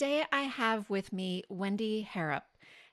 [0.00, 2.44] Today I have with me Wendy Harrop.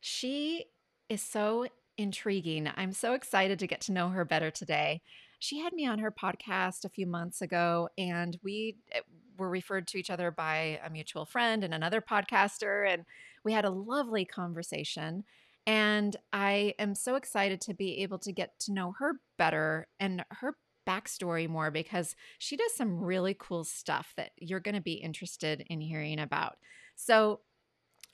[0.02, 0.66] She
[1.08, 1.66] is so
[1.98, 2.70] intriguing.
[2.76, 5.02] I'm so excited to get to know her better today.
[5.40, 9.00] She had me on her podcast a few months ago, and we eh,
[9.38, 13.06] were referred to each other by a mutual friend and another podcaster, and
[13.46, 15.24] we had a lovely conversation.
[15.66, 20.26] And I am so excited to be able to get to know her better and
[20.30, 24.94] her backstory more because she does some really cool stuff that you're going to be
[24.94, 26.58] interested in hearing about.
[26.98, 27.42] So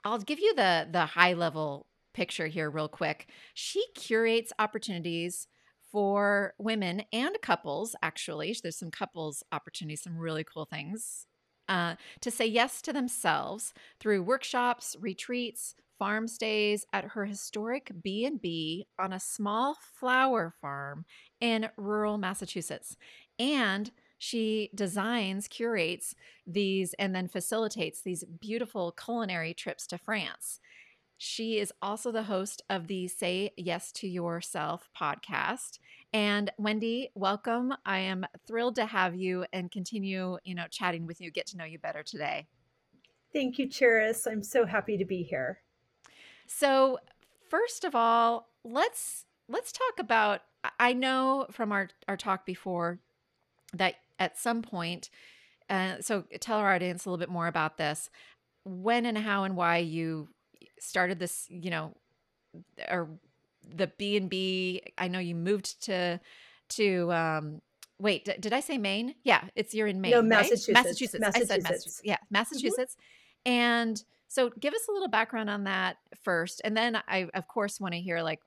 [0.03, 3.29] I'll give you the the high level picture here real quick.
[3.53, 5.47] She curates opportunities
[5.91, 11.27] for women and couples actually there's some couples opportunities some really cool things
[11.69, 18.87] uh, to say yes to themselves through workshops retreats farm stays at her historic b&b
[18.99, 21.05] on a small flower farm
[21.39, 22.97] in rural massachusetts
[23.39, 23.91] and
[24.23, 26.15] she designs, curates
[26.47, 30.61] these, and then facilitates these beautiful culinary trips to France.
[31.17, 35.79] She is also the host of the Say Yes to Yourself podcast.
[36.13, 37.73] And Wendy, welcome.
[37.85, 41.57] I am thrilled to have you and continue, you know, chatting with you, get to
[41.57, 42.47] know you better today.
[43.33, 44.25] Thank you, Charis.
[44.25, 45.59] I'm so happy to be here.
[46.47, 46.97] So,
[47.49, 50.43] first of all, let's let's talk about
[50.79, 52.99] I know from our our talk before
[53.73, 55.09] that at some point,
[55.69, 58.09] uh, so tell our audience a little bit more about this.
[58.65, 60.29] When and how and why you
[60.79, 61.95] started this, you know,
[62.89, 63.09] or
[63.75, 64.81] the B and B.
[64.97, 66.19] I know you moved to
[66.69, 67.61] to um,
[67.99, 68.25] wait.
[68.25, 69.15] D- did I say Maine?
[69.23, 70.11] Yeah, it's you're in Maine.
[70.11, 70.69] No, Massachusetts.
[70.69, 70.85] Right?
[70.85, 71.19] Massachusetts.
[71.19, 71.51] Massachusetts.
[71.51, 72.01] I said Massachusetts.
[72.03, 72.95] Yeah, Massachusetts.
[72.95, 73.51] Mm-hmm.
[73.51, 77.79] And so, give us a little background on that first, and then I, of course,
[77.79, 78.39] want to hear like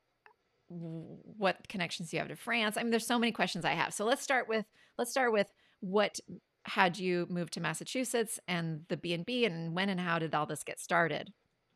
[0.69, 2.77] what connections do you have to France.
[2.77, 3.94] I mean, there's so many questions I have.
[3.94, 4.66] So let's start with
[4.99, 6.19] let's start with what
[6.65, 10.65] had you moved to Massachusetts and the B&B and when and how did all this
[10.65, 11.32] get started?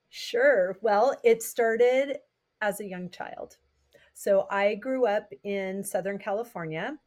[0.08, 0.76] Sure.
[0.82, 2.18] Well, it started
[2.60, 3.56] as a young child.
[4.14, 6.98] So I grew up in Southern California,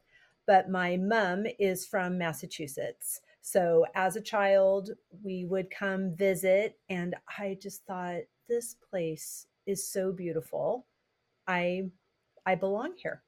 [0.46, 3.20] but my mom is from Massachusetts.
[3.42, 4.90] So as a child,
[5.22, 10.86] we would come visit, and I just thought this place is so beautiful.
[11.46, 11.90] I
[12.46, 13.22] I belong here.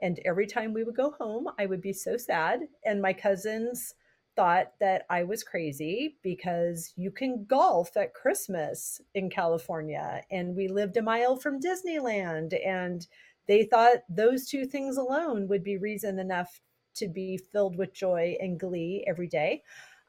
[0.00, 2.60] And every time we would go home, I would be so sad.
[2.84, 3.94] And my cousins
[4.36, 10.22] thought that I was crazy because you can golf at Christmas in California.
[10.30, 12.54] And we lived a mile from Disneyland.
[12.66, 13.06] And
[13.46, 16.60] they thought those two things alone would be reason enough
[16.96, 19.62] to be filled with joy and glee every day.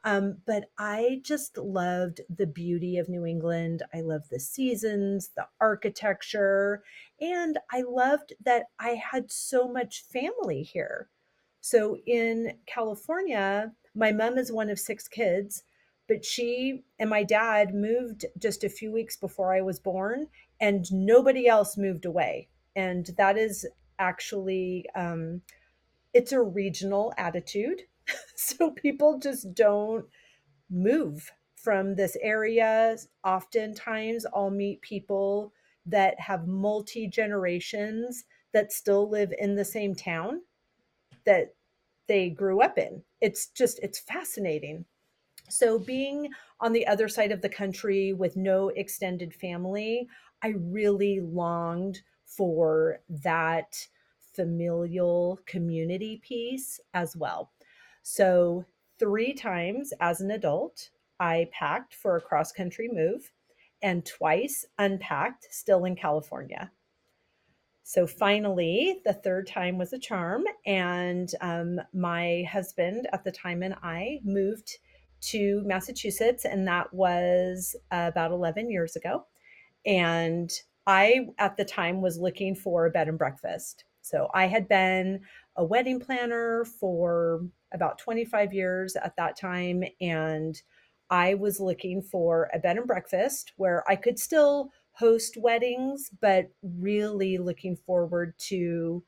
[0.06, 3.82] Um, but I just loved the beauty of New England.
[3.92, 6.84] I loved the seasons, the architecture,
[7.20, 11.08] and I loved that I had so much family here.
[11.60, 15.64] So in California, my mom is one of six kids,
[16.06, 20.28] but she and my dad moved just a few weeks before I was born,
[20.60, 22.46] and nobody else moved away.
[22.76, 23.66] And that is
[23.98, 25.42] actually, um,
[26.14, 27.82] it's a regional attitude
[28.36, 30.06] so people just don't
[30.70, 32.96] move from this area.
[33.24, 35.52] Oftentimes, I'll meet people
[35.86, 40.42] that have multi generations that still live in the same town
[41.24, 41.54] that
[42.08, 43.02] they grew up in.
[43.20, 44.84] It's just, it's fascinating.
[45.48, 46.30] So, being
[46.60, 50.08] on the other side of the country with no extended family,
[50.42, 53.86] I really longed for that
[54.34, 57.50] familial community piece as well.
[58.08, 58.64] So,
[59.00, 63.32] three times as an adult, I packed for a cross country move
[63.82, 66.70] and twice unpacked, still in California.
[67.82, 70.44] So finally, the third time was a charm.
[70.66, 74.78] And um, my husband at the time and I moved
[75.22, 79.26] to Massachusetts, and that was about 11 years ago.
[79.84, 80.52] And
[80.86, 83.82] I, at the time, was looking for a bed and breakfast.
[84.00, 85.22] So I had been
[85.56, 89.84] a wedding planner for about 25 years at that time.
[90.00, 90.60] And
[91.10, 96.46] I was looking for a bed and breakfast where I could still host weddings, but
[96.62, 99.04] really looking forward to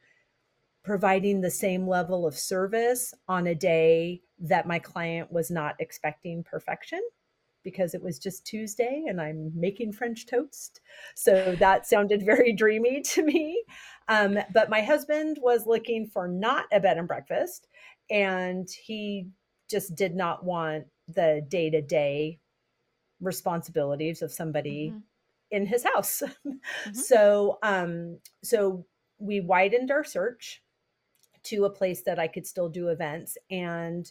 [0.85, 6.45] providing the same level of service on a day that my client was not expecting
[6.45, 7.01] perfection
[7.63, 10.81] because it was just Tuesday and I'm making French toast.
[11.15, 13.63] So that sounded very dreamy to me.
[14.09, 17.69] Um, but my husband was looking for not a bed and breakfast,
[18.11, 19.29] and he
[19.71, 22.39] just did not want the day to day
[23.21, 24.99] responsibilities of somebody mm-hmm.
[25.51, 26.23] in his house.
[26.47, 26.95] mm-hmm.
[26.95, 28.87] So, um, so
[29.19, 30.63] we widened our search
[31.45, 34.11] to a place that I could still do events and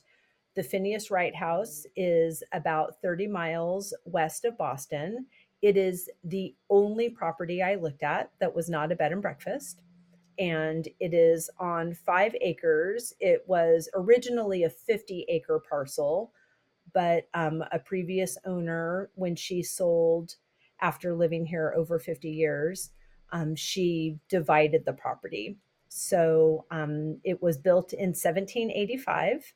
[0.58, 5.28] the Phineas Wright House is about 30 miles west of Boston.
[5.62, 9.82] It is the only property I looked at that was not a bed and breakfast.
[10.40, 13.14] And it is on five acres.
[13.20, 16.34] It was originally a 50 acre parcel,
[16.92, 20.38] but um, a previous owner, when she sold
[20.82, 22.90] after living here over 50 years,
[23.32, 25.60] um, she divided the property.
[25.88, 29.54] So um, it was built in 1785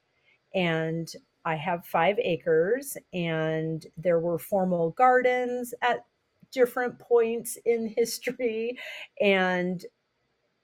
[0.53, 1.11] and
[1.43, 6.05] I have five acres, and there were formal gardens at
[6.51, 8.77] different points in history,
[9.19, 9.83] and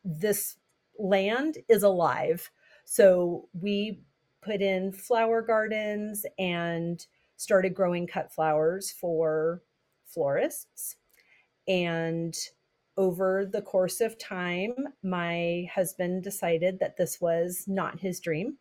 [0.04, 0.58] this
[1.00, 2.50] land is alive.
[2.86, 4.02] So we
[4.42, 7.06] put in flower gardens and
[7.38, 9.64] started growing cut flowers for
[10.06, 10.96] florists.
[11.68, 12.36] And
[12.96, 14.74] over the course of time,
[15.04, 18.58] my husband decided that this was not his dream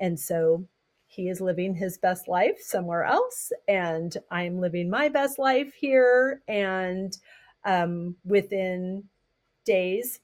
[0.00, 0.64] and so
[1.06, 6.42] he is living his best life somewhere else, and I'm living my best life here.
[6.46, 7.16] And
[7.64, 9.04] um, within
[9.64, 10.20] days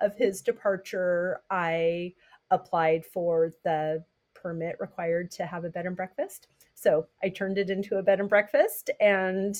[0.00, 2.14] of his departure, I
[2.50, 4.04] applied for the
[4.34, 6.46] permit required to have a bed and breakfast.
[6.74, 9.56] So I turned it into a bed and breakfast, and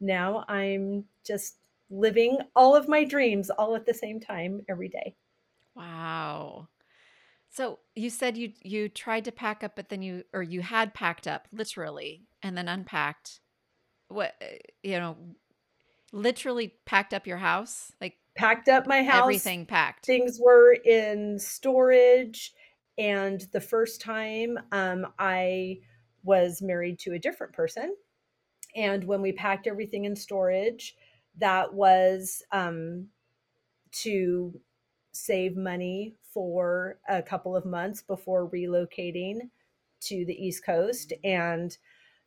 [0.00, 1.56] now I'm just
[1.88, 5.14] living all of my dreams all at the same time every day.
[5.76, 6.68] Wow.
[7.56, 10.92] So you said you you tried to pack up, but then you or you had
[10.92, 13.40] packed up literally and then unpacked.
[14.08, 15.16] What eh, you know,
[16.12, 19.22] literally packed up your house, like packed up my house.
[19.22, 20.04] Everything packed.
[20.04, 22.52] Things were in storage,
[22.98, 25.78] and the first time um, I
[26.24, 27.96] was married to a different person,
[28.74, 30.94] and when we packed everything in storage,
[31.38, 33.06] that was um,
[33.92, 34.60] to
[35.16, 39.38] save money for a couple of months before relocating
[40.00, 41.12] to the East Coast.
[41.24, 41.76] And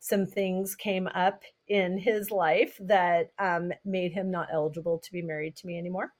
[0.00, 5.22] some things came up in his life that um, made him not eligible to be
[5.22, 6.12] married to me anymore.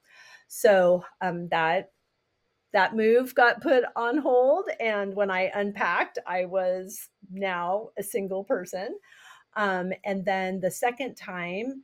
[0.47, 1.91] So um, that
[2.73, 8.45] that move got put on hold, and when I unpacked, I was now a single
[8.45, 8.97] person.
[9.57, 11.83] Um, and then the second time,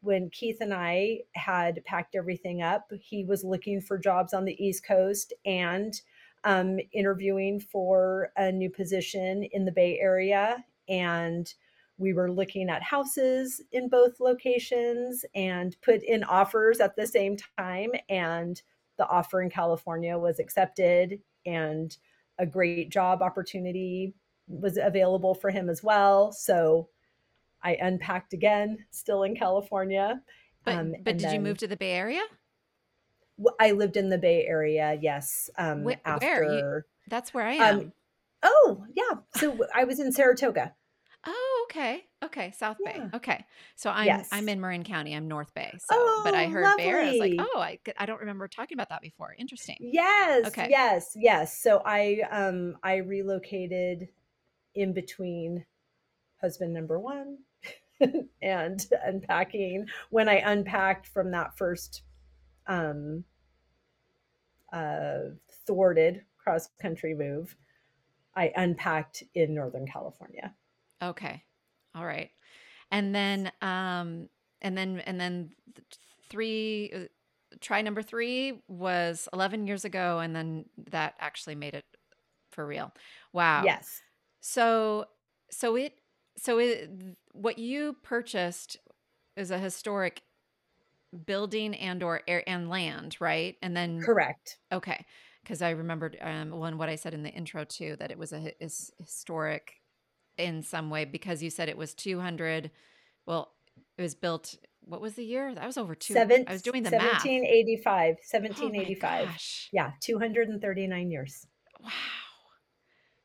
[0.00, 4.62] when Keith and I had packed everything up, he was looking for jobs on the
[4.64, 6.00] East Coast and
[6.44, 10.64] um, interviewing for a new position in the Bay Area.
[10.88, 11.52] And
[11.96, 17.36] we were looking at houses in both locations and put in offers at the same
[17.58, 17.90] time.
[18.08, 18.60] And
[18.98, 21.96] the offer in California was accepted, and
[22.38, 24.14] a great job opportunity
[24.48, 26.32] was available for him as well.
[26.32, 26.88] So
[27.62, 30.22] I unpacked again, still in California.
[30.64, 32.22] But, um, but did then, you move to the Bay Area?
[33.60, 35.50] I lived in the Bay Area, yes.
[35.56, 36.00] Um, Where?
[36.04, 37.78] after you, that's where I um, am.
[37.80, 37.92] Um,
[38.42, 39.18] oh, yeah.
[39.36, 40.74] So I was in Saratoga.
[41.26, 42.04] Oh, okay.
[42.24, 42.94] Okay, South Bay.
[42.96, 43.08] Yeah.
[43.14, 43.44] Okay,
[43.76, 44.28] so I'm yes.
[44.32, 45.14] I'm in Marin County.
[45.14, 45.72] I'm North Bay.
[45.78, 46.84] So, oh, but I heard lovely.
[46.84, 47.00] Bear.
[47.00, 49.34] I was like, oh, I I don't remember talking about that before.
[49.38, 49.76] Interesting.
[49.80, 50.46] Yes.
[50.46, 50.68] Okay.
[50.70, 51.12] Yes.
[51.16, 51.60] Yes.
[51.60, 54.08] So I um I relocated
[54.74, 55.64] in between
[56.40, 57.38] husband number one
[58.42, 62.02] and unpacking when I unpacked from that first
[62.66, 63.24] um,
[64.72, 65.18] uh,
[65.66, 67.56] thwarted cross country move,
[68.34, 70.54] I unpacked in Northern California.
[71.02, 71.42] Okay.
[71.94, 72.30] All right.
[72.90, 74.28] And then, um,
[74.62, 75.50] and then, and then
[76.30, 76.98] three, uh,
[77.60, 80.20] try number three was 11 years ago.
[80.20, 81.84] And then that actually made it
[82.50, 82.92] for real.
[83.32, 83.62] Wow.
[83.64, 84.00] Yes.
[84.40, 85.06] So,
[85.50, 85.94] so it,
[86.40, 86.90] so it,
[87.32, 88.76] what you purchased
[89.36, 90.22] is a historic
[91.26, 93.56] building and or air and land, right?
[93.62, 94.58] And then correct.
[94.72, 95.04] Okay,
[95.42, 98.32] because I remembered um, one what I said in the intro too that it was
[98.32, 99.74] a, historic
[100.36, 102.70] in some way because you said it was 200
[103.26, 103.50] well
[103.96, 104.54] it was built
[104.84, 105.54] what was the year?
[105.54, 109.34] That was over two Seven, i was doing the 1785 math 1785 oh
[109.72, 111.46] yeah 239 years.
[111.80, 111.90] Wow.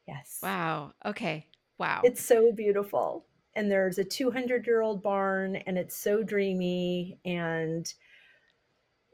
[0.08, 0.40] Yes.
[0.42, 0.92] Wow.
[1.06, 1.48] Okay
[1.84, 3.26] wow it's so beautiful
[3.56, 7.94] and there's a 200 year old barn and it's so dreamy and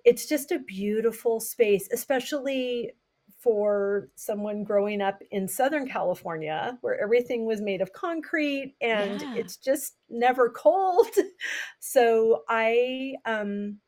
[0.06, 2.92] it's just a beautiful space especially
[3.40, 9.34] for someone growing up in Southern California where everything was made of concrete and Yeah.
[9.36, 11.08] it's just never cold.
[11.80, 13.80] So I um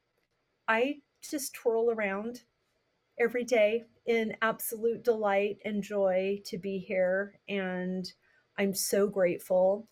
[0.68, 2.44] I just twirl around
[3.20, 8.12] every day in absolute delight and joy to be here and
[8.62, 9.88] I'm so grateful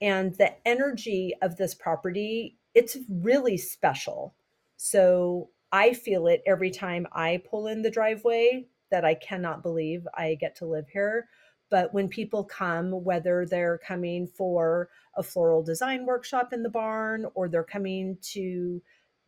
[0.00, 4.34] and the energy of this property it's really special.
[4.76, 10.06] So I feel it every time I pull in the driveway that I cannot believe
[10.14, 11.28] I get to live here.
[11.70, 17.26] But when people come, whether they're coming for a floral design workshop in the barn
[17.34, 18.80] or they're coming to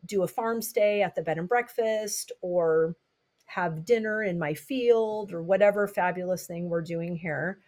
[0.07, 2.97] do a farm stay at the bed and breakfast or
[3.45, 7.59] have dinner in my field or whatever fabulous thing we're doing here,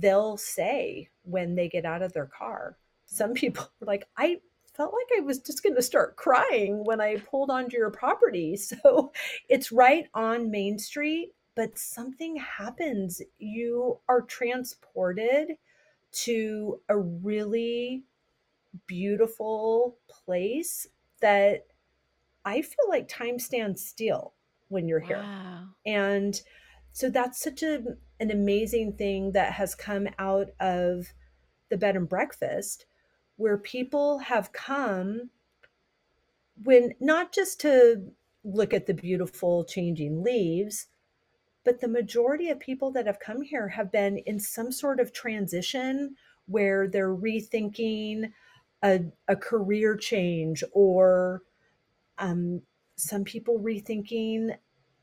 [0.00, 2.76] they'll say when they get out of their car.
[3.06, 4.40] Some people are like, I
[4.74, 8.58] felt like I was just going to start crying when I pulled onto your property.
[8.64, 9.12] So
[9.48, 13.22] it's right on Main Street, but something happens.
[13.38, 15.52] You are transported
[16.12, 18.02] to a really
[18.86, 20.88] beautiful place
[21.20, 21.66] that
[22.44, 24.34] I feel like time stands still
[24.68, 25.24] when you're here.
[25.86, 26.40] And
[26.94, 27.82] so that's such a,
[28.20, 31.12] an amazing thing that has come out of
[31.68, 32.86] the bed and breakfast
[33.36, 35.30] where people have come
[36.62, 38.12] when not just to
[38.44, 40.86] look at the beautiful changing leaves,
[41.64, 45.12] but the majority of people that have come here have been in some sort of
[45.12, 46.14] transition
[46.46, 48.30] where they're rethinking
[48.84, 51.42] a, a career change or
[52.18, 52.62] um,
[52.94, 54.56] some people rethinking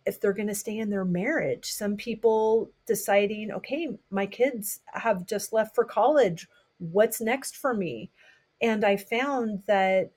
[0.05, 1.72] if they're going to stay in their marriage.
[1.72, 6.48] Some people deciding okay my kids have just left for college.
[6.79, 8.12] What's next for me?
[8.62, 10.12] And i found that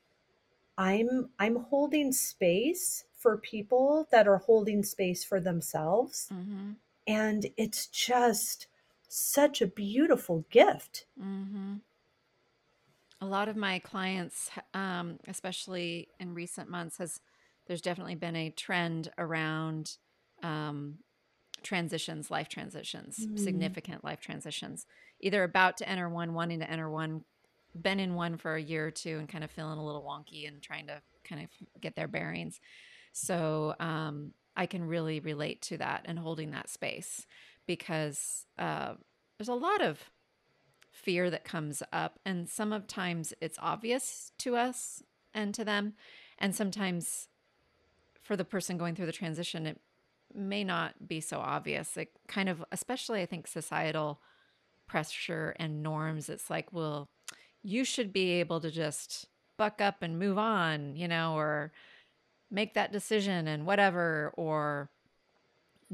[0.77, 6.29] i'm i'm holding space for people that are holding space for themselves.
[6.31, 6.73] Mm-hmm.
[7.07, 8.67] And it's just
[9.09, 11.07] such a beautiful gift.
[11.19, 11.77] Mm-hmm.
[13.23, 17.21] A lot of my clients, um, especially in recent months, has
[17.67, 19.97] there's definitely been a trend around
[20.43, 20.99] um,
[21.63, 23.39] transitions, life transitions, Mm.
[23.39, 24.87] significant life transitions.
[25.21, 27.25] Either about to enter one, wanting to enter one,
[27.81, 30.47] been in one for a year or two, and kind of feeling a little wonky
[30.47, 32.61] and trying to kind of get their bearings.
[33.13, 37.27] So um, I can really relate to that and holding that space
[37.67, 38.95] because uh,
[39.39, 40.11] there's a lot of
[40.93, 45.03] fear that comes up and some of times it's obvious to us
[45.33, 45.95] and to them
[46.39, 47.29] and sometimes
[48.25, 49.81] for the person going through the transition it
[50.35, 51.97] may not be so obvious.
[51.97, 54.21] It kind of especially i think societal
[54.87, 57.09] pressure and norms it's like well
[57.63, 59.27] you should be able to just
[59.57, 61.73] buck up and move on you know or
[62.51, 64.91] make that decision and whatever or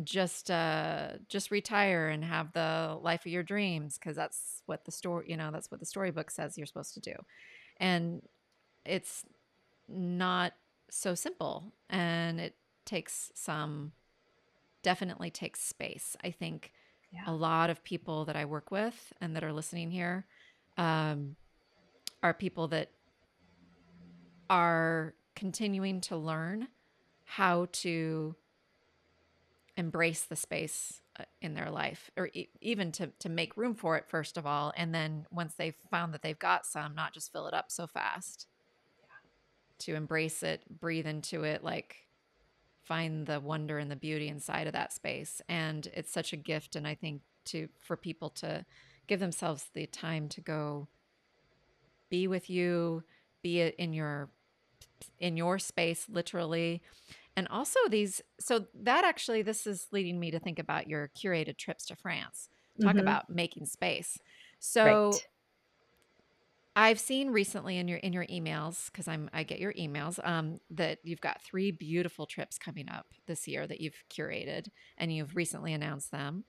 [0.02, 4.92] just uh just retire and have the life of your dreams because that's what the
[4.92, 7.14] story you know that's what the storybook says you're supposed to do.
[7.78, 8.22] And
[8.84, 9.25] it's
[9.88, 10.52] not
[10.90, 12.54] so simple and it
[12.85, 13.92] takes some
[14.82, 16.73] definitely takes space i think
[17.12, 17.23] Yeah.
[17.26, 20.26] a lot of people that i work with and that are listening here
[20.76, 21.37] um,
[22.23, 22.90] are people that
[24.49, 26.68] are continuing to learn
[27.25, 28.35] how to
[29.76, 33.97] embrace the space uh, in their life or e- even to to make room for
[33.97, 37.32] it first of all and then once they've found that they've got some not just
[37.32, 38.47] fill it up so fast
[39.80, 42.08] to embrace it breathe into it like
[42.82, 46.76] find the wonder and the beauty inside of that space and it's such a gift
[46.76, 48.64] and i think to for people to
[49.06, 50.88] give themselves the time to go
[52.10, 53.02] be with you
[53.42, 54.30] be it in your
[55.18, 56.82] in your space literally
[57.37, 61.56] and also these so that actually this is leading me to think about your curated
[61.56, 62.49] trips to france
[62.80, 62.99] talk Mhm.
[62.99, 64.18] about making space
[64.58, 65.29] so Right.
[66.80, 70.60] I've seen recently in your in your emails because I'm I get your emails um,
[70.70, 75.37] that you've got three beautiful trips coming up this year that you've curated and you've
[75.37, 76.44] recently announced them.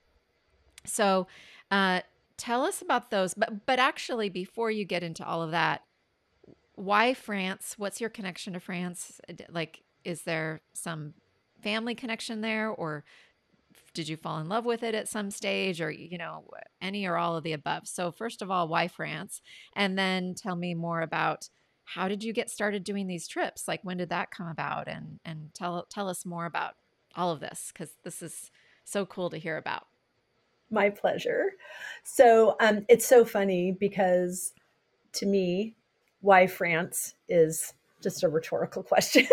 [0.86, 1.28] So,
[1.70, 2.00] uh,
[2.38, 3.34] tell us about those.
[3.34, 5.84] But but actually, before you get into all of that,
[6.76, 7.76] why France?
[7.78, 9.20] What's your connection to France?
[9.50, 11.14] Like, is there some
[11.62, 13.04] family connection there, or
[13.94, 16.46] did you fall in love with it at some stage or you know
[16.82, 17.88] any or all of the above?
[17.88, 19.42] So first of all why france?
[19.76, 21.50] And then tell me more about
[21.84, 23.68] how did you get started doing these trips?
[23.68, 24.88] Like when did that come about?
[24.88, 26.76] And and tell tell us more about
[27.16, 28.52] all of this because this is
[28.86, 29.88] so cool to hear about.
[30.70, 31.52] My pleasure.
[32.04, 34.54] So um, it's so funny because
[35.14, 35.76] to me
[36.22, 39.28] why france is just a rhetorical question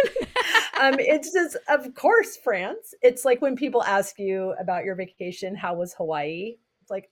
[0.79, 2.95] um, it's just, of course, France.
[3.03, 6.57] It's like when people ask you about your vacation, how was Hawaii?
[6.83, 7.11] It's like,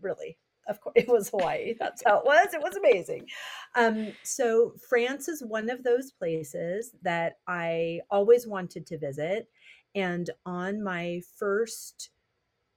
[0.00, 0.38] really?
[0.68, 1.74] Of course, it was Hawaii.
[1.78, 2.54] That's how it was.
[2.54, 3.26] It was amazing.
[3.74, 9.48] Um, so, France is one of those places that I always wanted to visit.
[9.94, 12.10] And on my first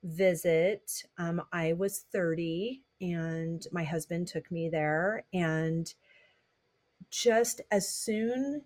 [0.03, 5.25] visit, um, I was 30 and my husband took me there.
[5.34, 5.93] And
[7.10, 8.63] just as soon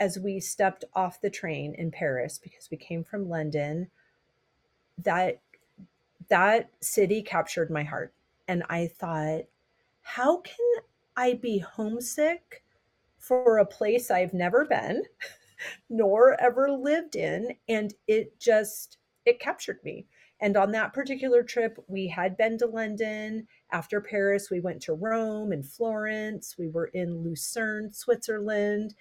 [0.00, 3.88] as we stepped off the train in Paris because we came from London,
[4.98, 5.40] that
[6.28, 8.12] that city captured my heart.
[8.48, 9.42] And I thought,
[10.02, 10.82] how can
[11.16, 12.62] I be homesick
[13.18, 15.02] for a place I've never been
[15.88, 17.56] nor ever lived in?
[17.68, 20.06] And it just it captured me.
[20.40, 23.46] And on that particular trip, we had been to London.
[23.70, 26.56] After Paris, we went to Rome and Florence.
[26.58, 28.94] We were in Lucerne, Switzerland.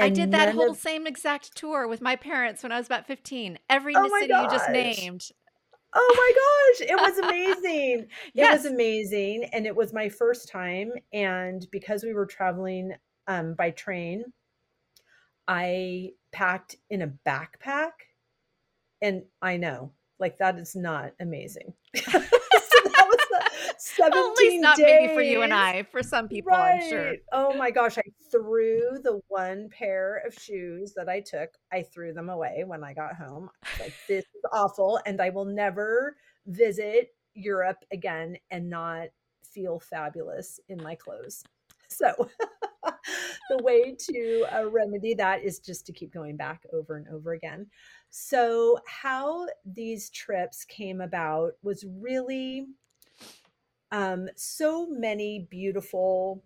[0.00, 0.76] I did that whole of...
[0.76, 3.58] same exact tour with my parents when I was about 15.
[3.68, 4.44] Every oh city gosh.
[4.52, 5.28] you just named.
[5.94, 8.06] Oh my gosh, it was amazing.
[8.34, 8.64] yes.
[8.64, 9.48] It was amazing.
[9.52, 10.92] And it was my first time.
[11.12, 12.94] And because we were traveling
[13.26, 14.24] um, by train,
[15.48, 17.92] I packed in a backpack.
[19.02, 21.72] And I know, like, that is not amazing.
[23.78, 24.86] 17 well, at least not days.
[24.86, 26.82] maybe for you and I, for some people, right.
[26.82, 27.14] I'm sure.
[27.32, 32.12] Oh my gosh, I threw the one pair of shoes that I took, I threw
[32.12, 33.50] them away when I got home.
[33.78, 35.00] like, this is awful.
[35.06, 36.16] And I will never
[36.46, 39.08] visit Europe again and not
[39.42, 41.44] feel fabulous in my clothes.
[41.88, 42.30] So,
[43.50, 47.32] the way to uh, remedy that is just to keep going back over and over
[47.32, 47.66] again.
[48.10, 52.66] So, how these trips came about was really
[53.92, 56.42] um, so many beautiful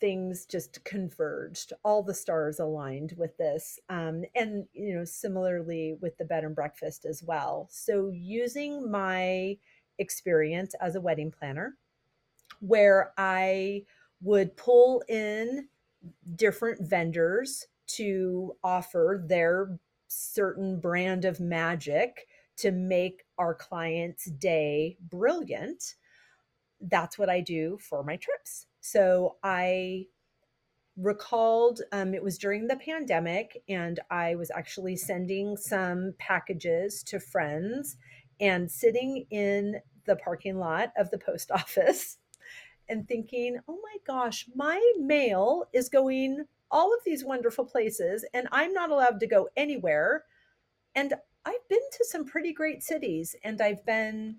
[0.00, 6.18] things just converged all the stars aligned with this um, and you know similarly with
[6.18, 7.68] the bed and breakfast as well.
[7.70, 9.56] So using my
[9.98, 11.76] experience as a wedding planner
[12.60, 13.82] where i
[14.20, 15.68] would pull in
[16.36, 19.78] different vendors to offer their
[20.08, 22.26] certain brand of magic
[22.56, 25.94] to make our client's day brilliant
[26.88, 28.66] that's what I do for my trips.
[28.80, 30.06] So I
[30.96, 37.20] recalled um, it was during the pandemic, and I was actually sending some packages to
[37.20, 37.96] friends
[38.40, 42.18] and sitting in the parking lot of the post office
[42.88, 48.48] and thinking, oh my gosh, my mail is going all of these wonderful places, and
[48.50, 50.24] I'm not allowed to go anywhere.
[50.94, 51.14] And
[51.44, 54.36] I've been to some pretty great cities, and I've been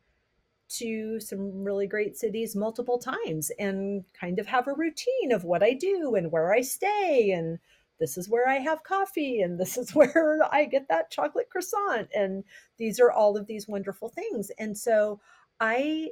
[0.69, 5.63] to some really great cities multiple times and kind of have a routine of what
[5.63, 7.60] I do and where I stay and
[7.99, 12.10] this is where I have coffee and this is where I get that chocolate croissant
[12.15, 12.43] and
[12.78, 14.52] these are all of these wonderful things.
[14.58, 15.19] And so
[15.60, 16.10] I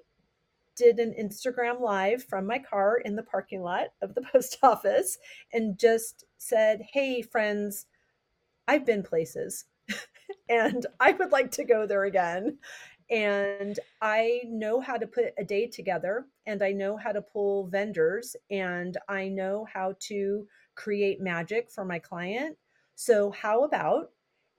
[0.75, 5.17] did an Instagram live from my car in the parking lot of the post office
[5.51, 7.85] and just said, "Hey friends,
[8.67, 9.65] I've been places."
[10.49, 12.57] and I would like to go there again
[13.11, 17.67] and I know how to put a day together and I know how to pull
[17.67, 22.57] vendors and I know how to create magic for my client.
[22.95, 24.11] So, how about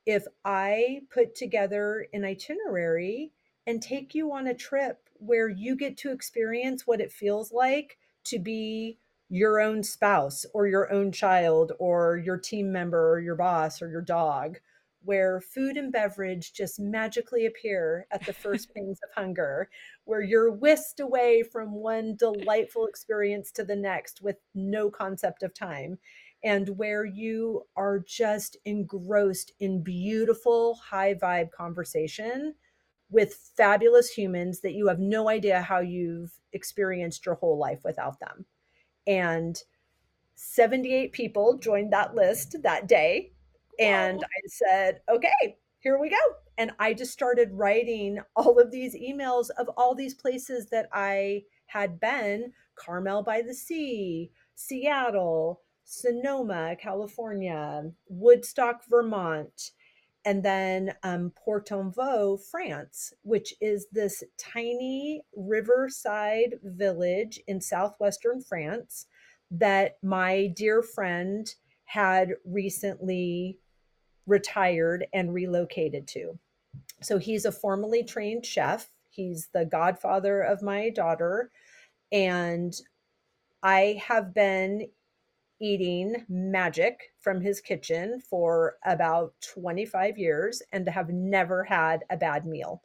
[0.05, 3.33] if I put together an itinerary
[3.67, 7.97] and take you on a trip where you get to experience what it feels like
[8.25, 13.37] to be your own spouse or your own child or your team member or your
[13.37, 14.59] boss or your dog?
[15.05, 19.69] Where food and beverage just magically appear at the first pangs of hunger,
[20.05, 25.55] where you're whisked away from one delightful experience to the next with no concept of
[25.55, 25.99] time,
[26.45, 32.55] and where you are just engrossed in beautiful, high vibe conversation
[33.11, 38.19] with fabulous humans that you have no idea how you've experienced your whole life without
[38.21, 38.47] them.
[39.07, 39.62] And
[40.35, 43.32] 78 people joined that list that day
[43.78, 46.16] and I said, okay, here we go.
[46.58, 51.44] And I just started writing all of these emails of all these places that I
[51.66, 59.72] had been Carmel by the Sea, Seattle, Sonoma, California, Woodstock, Vermont.
[60.24, 69.06] and then um, Port-d'Envaux, France, which is this tiny riverside village in southwestern France
[69.50, 71.54] that my dear friend
[71.85, 73.58] had recently
[74.26, 76.38] retired and relocated to.
[77.02, 78.90] So he's a formally trained chef.
[79.11, 81.50] He's the godfather of my daughter.
[82.11, 82.74] And
[83.62, 84.88] I have been
[85.61, 92.44] eating magic from his kitchen for about 25 years and have never had a bad
[92.44, 92.82] meal.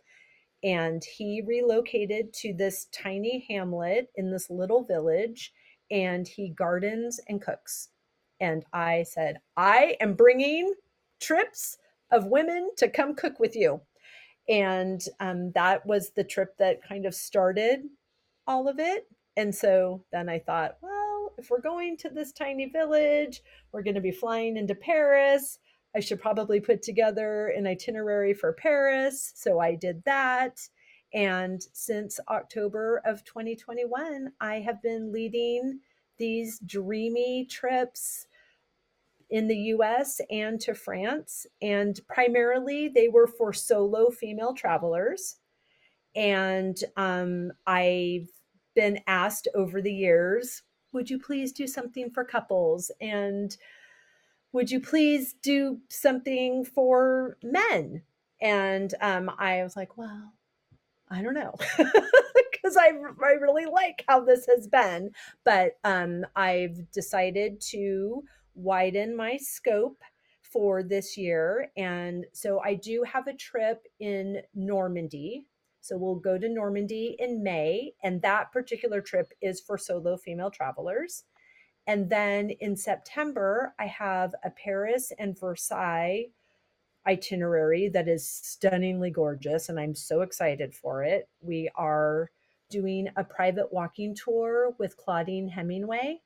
[0.63, 5.54] And he relocated to this tiny hamlet in this little village
[5.89, 7.89] and he gardens and cooks.
[8.39, 10.73] And I said, I am bringing
[11.20, 11.78] trips
[12.12, 13.82] of women to come cook with you.
[14.50, 17.82] And um, that was the trip that kind of started
[18.46, 19.08] all of it.
[19.36, 23.96] And so then I thought, well, if we're going to this tiny village, we're going
[23.96, 25.60] to be flying into Paris.
[25.96, 29.34] I should probably put together an itinerary for Paris.
[29.36, 30.60] So I did that.
[31.14, 35.80] And since October of 2021, I have been leading
[36.18, 38.27] these dreamy trips
[39.30, 41.46] in the US and to France.
[41.62, 45.38] And primarily, they were for solo female travelers.
[46.16, 48.30] And um, I've
[48.76, 50.63] been asked over the years
[50.94, 52.90] would you please do something for couples?
[53.02, 53.56] And
[54.52, 58.02] would you please do something for men?
[58.42, 60.34] And um, I was like, well,
[61.10, 61.56] I don't know.
[62.63, 62.92] Because I,
[63.24, 65.12] I really like how this has been.
[65.46, 68.24] But um, I've decided to
[68.58, 70.02] widen my scope
[70.41, 71.72] for this year.
[71.78, 75.46] And so I do have a trip in Normandy
[75.88, 80.52] so we'll go to Normandy in May, and that particular trip is for solo female
[80.52, 81.24] travelers.
[81.88, 86.26] And then in September, I have a Paris and Versailles
[87.08, 91.30] itinerary that is stunningly gorgeous, and I'm so excited for it.
[91.39, 92.32] We are
[92.70, 96.20] doing a private walking tour with Claudine Hemingway.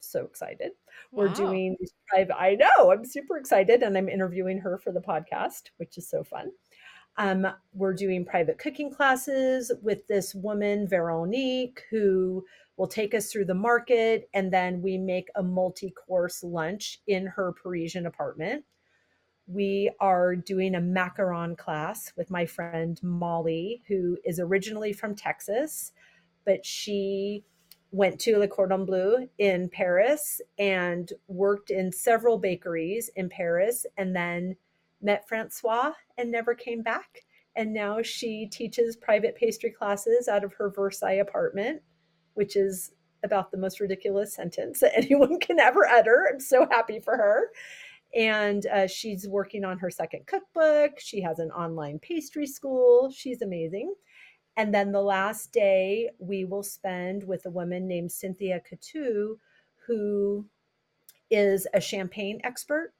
[0.00, 0.72] So excited.
[1.10, 1.24] Wow.
[1.24, 5.00] We're doing these private, I know, I'm super excited, and I'm interviewing her for the
[5.00, 6.50] podcast, which is so fun.
[7.16, 12.44] Um, we're doing private cooking classes with this woman, Veronique, who
[12.76, 14.30] will take us through the market.
[14.32, 18.64] And then we make a multi course lunch in her Parisian apartment.
[19.48, 25.92] We are doing a macaron class with my friend Molly, who is originally from Texas,
[26.44, 27.42] but she
[27.90, 34.14] went to Le Cordon Bleu in Paris and worked in several bakeries in Paris and
[34.14, 34.56] then
[35.00, 37.22] met Francois and never came back.
[37.56, 41.82] And now she teaches private pastry classes out of her Versailles apartment,
[42.34, 42.92] which is
[43.24, 46.28] about the most ridiculous sentence that anyone can ever utter.
[46.30, 47.50] I'm so happy for her.
[48.14, 50.98] And uh, she's working on her second cookbook.
[50.98, 53.10] She has an online pastry school.
[53.10, 53.94] She's amazing.
[54.58, 59.38] And then the last day we will spend with a woman named Cynthia Coutu,
[59.86, 60.44] who
[61.30, 62.92] is a champagne expert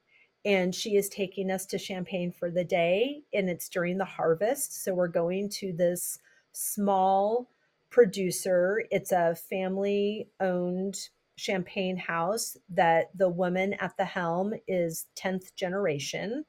[0.45, 4.85] and she is taking us to Champagne for the day, and it's during the harvest.
[4.85, 6.21] So we're going to this
[6.53, 7.51] small
[7.91, 8.85] producer.
[8.91, 10.97] It's a family owned
[11.37, 16.45] champagne house that the woman at the helm is 10th generation.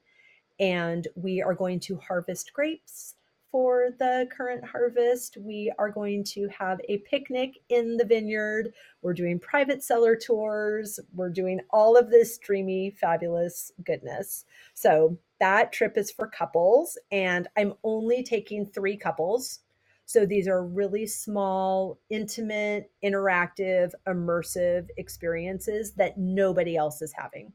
[0.59, 3.15] And we are going to harvest grapes
[3.51, 5.37] for the current harvest.
[5.39, 8.73] We are going to have a picnic in the vineyard.
[9.01, 10.99] We're doing private cellar tours.
[11.13, 14.45] We're doing all of this dreamy, fabulous goodness.
[14.73, 19.59] So that trip is for couples, and I'm only taking three couples.
[20.05, 27.53] So these are really small, intimate, interactive, immersive experiences that nobody else is having.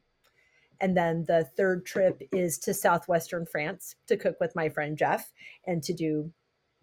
[0.80, 5.32] And then the third trip is to southwestern France to cook with my friend Jeff
[5.66, 6.32] and to do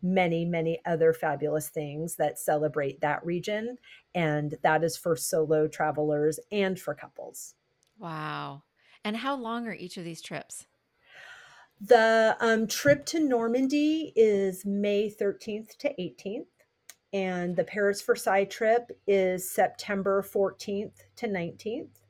[0.01, 3.77] many, many other fabulous things that celebrate that region.
[4.15, 7.55] And that is for solo travelers and for couples.
[7.99, 8.63] Wow.
[9.03, 10.65] And how long are each of these trips?
[11.79, 16.45] The um, trip to Normandy is May 13th to 18th.
[17.13, 22.00] And the Paris Versailles trip is September 14th to 19th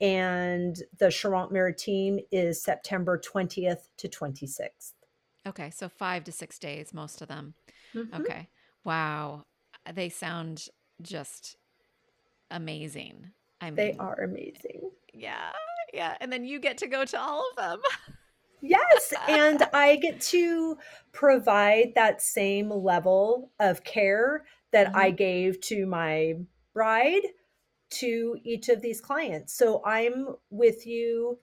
[0.00, 4.92] and the Charente Maritime is September 20th to 26th.
[5.46, 7.54] Okay, so five to six days, most of them.
[7.94, 8.20] Mm-hmm.
[8.20, 8.48] Okay,
[8.84, 9.46] wow,
[9.92, 10.66] they sound
[11.00, 11.56] just
[12.50, 13.30] amazing.
[13.60, 14.90] I mean, they are amazing.
[15.12, 15.50] Yeah,
[15.92, 17.80] yeah, and then you get to go to all of them.
[18.60, 20.76] yes, and I get to
[21.12, 24.98] provide that same level of care that mm-hmm.
[24.98, 26.34] I gave to my
[26.74, 27.22] bride
[27.90, 29.54] to each of these clients.
[29.54, 31.38] So I'm with you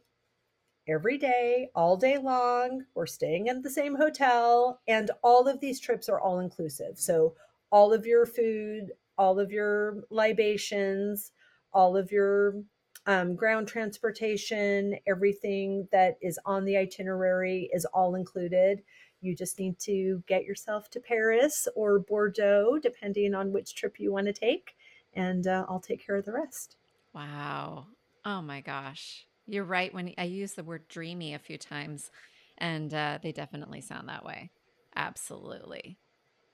[0.88, 2.86] every day, all day long.
[2.94, 6.98] We're staying in the same hotel, and all of these trips are all inclusive.
[7.00, 7.36] So,
[7.72, 11.32] all of your food, all of your libations,
[11.74, 12.62] all of your
[13.08, 18.82] um, ground transportation, everything that is on the itinerary is all included.
[19.22, 24.12] You just need to get yourself to Paris or Bordeaux, depending on which trip you
[24.12, 24.76] want to take,
[25.16, 26.76] and uh, I'll take care of the rest.
[27.14, 27.88] Wow.
[28.26, 29.26] Oh my gosh.
[29.48, 29.94] You're right.
[29.94, 32.12] When I use the word dreamy a few times,
[32.58, 34.52] and uh, they definitely sound that way.
[34.96, 35.98] Absolutely.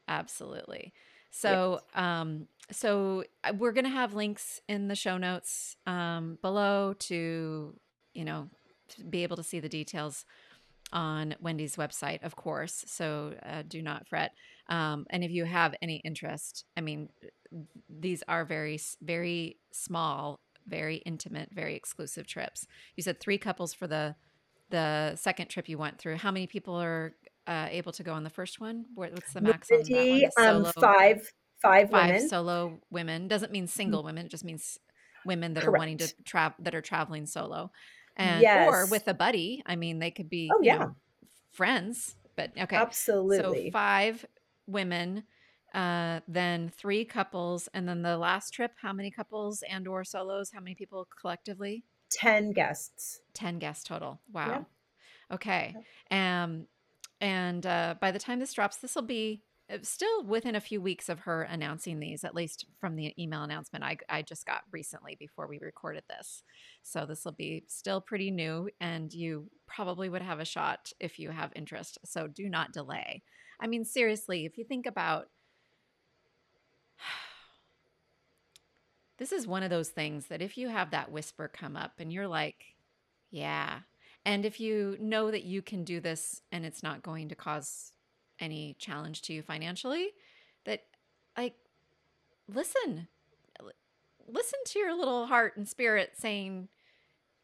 [0.08, 0.93] Absolutely.
[1.30, 2.04] So, yes.
[2.04, 7.74] um, so uh, we're going to have links in the show notes um, below to,
[8.13, 8.50] you know,
[8.89, 10.26] to be able to see the details
[10.93, 12.84] on Wendy's website, of course.
[12.88, 14.32] So uh, do not fret.
[14.69, 17.10] Um, and if you have any interest, I mean,
[17.89, 22.67] these are very, very small, very intimate, very exclusive trips.
[22.95, 24.15] You said three couples for the
[24.69, 26.15] the second trip you went through.
[26.15, 27.13] How many people are
[27.45, 28.86] uh, able to go on the first one?
[28.95, 30.65] What's the max on that one?
[30.65, 31.30] Um, five,
[31.62, 32.30] five, five women.
[32.30, 33.27] solo women.
[33.27, 34.25] Doesn't mean single women.
[34.27, 34.80] It just means
[35.25, 35.75] women that Correct.
[35.75, 37.71] are wanting to travel that are traveling solo,
[38.17, 38.67] and yes.
[38.67, 39.63] or with a buddy.
[39.65, 40.78] I mean, they could be oh, yeah.
[40.78, 40.95] Know,
[41.52, 42.15] friends.
[42.36, 43.65] But okay, absolutely.
[43.65, 44.26] So five
[44.67, 45.24] women,
[45.74, 48.71] uh, then three couples, and then the last trip.
[48.82, 50.52] How many couples and or solos?
[50.54, 51.84] How many people collectively?
[52.10, 53.19] Ten guests.
[53.34, 54.21] Ten guests total.
[54.32, 54.47] Wow.
[54.47, 55.36] Yeah.
[55.36, 55.76] Okay.
[56.10, 56.67] Um,
[57.19, 60.82] and uh, by the time this drops, this will be Uh, still within a few
[60.82, 64.64] weeks of her announcing these, at least from the email announcement I, I just got
[64.72, 66.44] recently before we recorded this.
[66.84, 71.20] So this will be still pretty new, and you probably would have a shot if
[71.20, 72.00] you have interest.
[72.06, 73.24] So do not delay.
[73.60, 75.30] I mean, seriously, if you think about
[79.18, 82.12] this is one of those things that if you have that whisper come up and
[82.12, 82.76] you're like,
[83.30, 83.80] yeah,
[84.26, 87.94] and if you know that you can do this and it's not going to cause
[88.41, 90.10] any challenge to you financially,
[90.65, 90.84] that
[91.38, 91.56] like
[92.54, 93.08] listen,
[94.27, 96.67] listen to your little heart and spirit saying,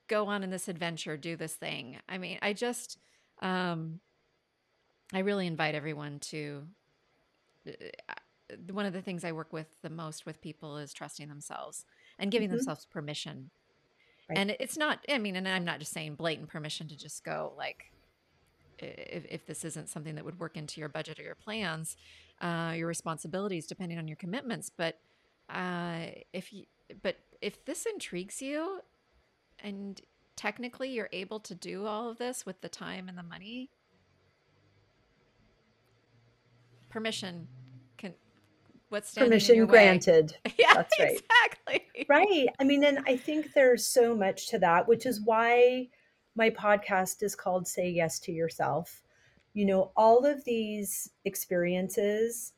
[0.07, 1.97] go on in this adventure, do this thing.
[2.10, 2.97] I mean, I just,
[3.41, 3.99] um,
[5.13, 6.63] I really invite everyone to.
[7.67, 8.13] Uh,
[8.71, 11.83] one of the things I work with the most with people is trusting themselves
[12.17, 12.57] and giving mm-hmm.
[12.57, 13.49] themselves permission.
[14.29, 14.38] Right.
[14.38, 17.51] And it's not, I mean, and I'm not just saying blatant permission to just go
[17.57, 17.91] like,
[18.80, 21.96] if, if this isn't something that would work into your budget or your plans,
[22.42, 24.70] uh, your responsibilities, depending on your commitments.
[24.76, 25.00] But
[25.50, 26.66] uh, if you,
[27.02, 28.82] but if this intrigues you,
[29.60, 30.00] and
[30.36, 33.70] technically you're able to do all of this with the time and the money,
[36.90, 37.48] permission
[37.98, 38.13] can
[38.90, 40.36] what's permission granted.
[40.58, 41.20] Yeah, that's right.
[41.20, 42.06] Exactly.
[42.08, 42.48] Right.
[42.60, 45.90] I mean, and I think there's so much to that, which is why
[46.38, 49.02] my podcast is called Say Yes to Yourself.
[49.54, 52.54] You know, all of these experiences,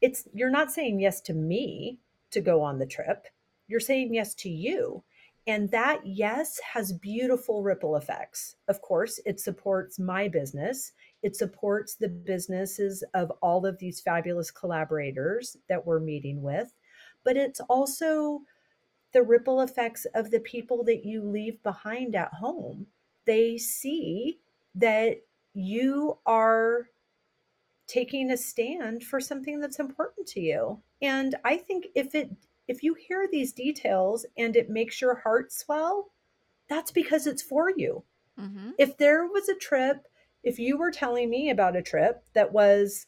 [0.00, 2.00] it's you're not saying yes to me
[2.32, 3.28] to go on the trip.
[3.68, 5.04] You're saying yes to you.
[5.46, 8.56] And that yes has beautiful ripple effects.
[8.66, 10.92] Of course, it supports my business.
[11.22, 16.74] It supports the businesses of all of these fabulous collaborators that we're meeting with.
[17.24, 18.40] But it's also
[19.12, 22.86] the ripple effects of the people that you leave behind at home
[23.26, 24.38] they see
[24.74, 25.22] that
[25.54, 26.86] you are
[27.86, 30.80] taking a stand for something that's important to you.
[31.02, 32.30] And I think if it
[32.68, 36.12] if you hear these details and it makes your heart swell,
[36.68, 38.04] that's because it's for you.
[38.40, 38.70] Mm-hmm.
[38.78, 40.06] If there was a trip,
[40.44, 43.06] if you were telling me about a trip that was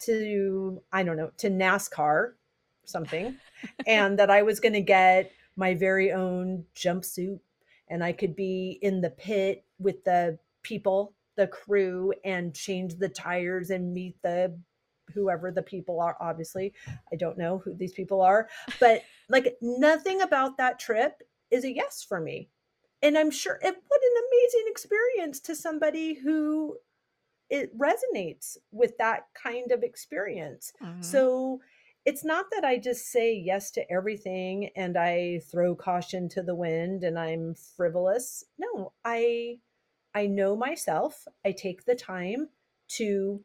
[0.00, 2.36] to I don't know, to NASCAR or
[2.84, 3.36] something
[3.86, 7.40] and that I was going to get my very own jumpsuit
[7.90, 13.08] and I could be in the pit with the people, the crew, and change the
[13.08, 14.56] tires and meet the
[15.14, 16.16] whoever the people are.
[16.20, 16.72] Obviously,
[17.12, 18.48] I don't know who these people are,
[18.80, 22.50] but like nothing about that trip is a yes for me.
[23.02, 26.76] And I'm sure it what an amazing experience to somebody who
[27.50, 30.72] it resonates with that kind of experience.
[30.82, 31.02] Mm-hmm.
[31.02, 31.60] So
[32.08, 36.54] it's not that I just say yes to everything and I throw caution to the
[36.54, 38.42] wind and I'm frivolous.
[38.58, 39.58] No, I
[40.14, 41.28] I know myself.
[41.44, 42.48] I take the time
[42.96, 43.44] to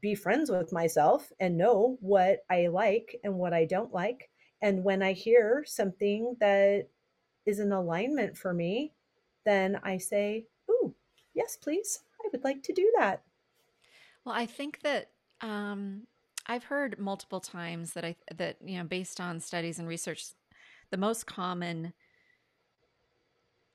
[0.00, 4.30] be friends with myself and know what I like and what I don't like.
[4.62, 6.88] And when I hear something that
[7.44, 8.94] is an alignment for me,
[9.44, 10.94] then I say, "Ooh,
[11.34, 12.00] yes, please.
[12.24, 13.22] I would like to do that."
[14.24, 15.10] Well, I think that
[15.42, 16.06] um
[16.46, 20.26] I've heard multiple times that I that you know based on studies and research,
[20.90, 21.92] the most common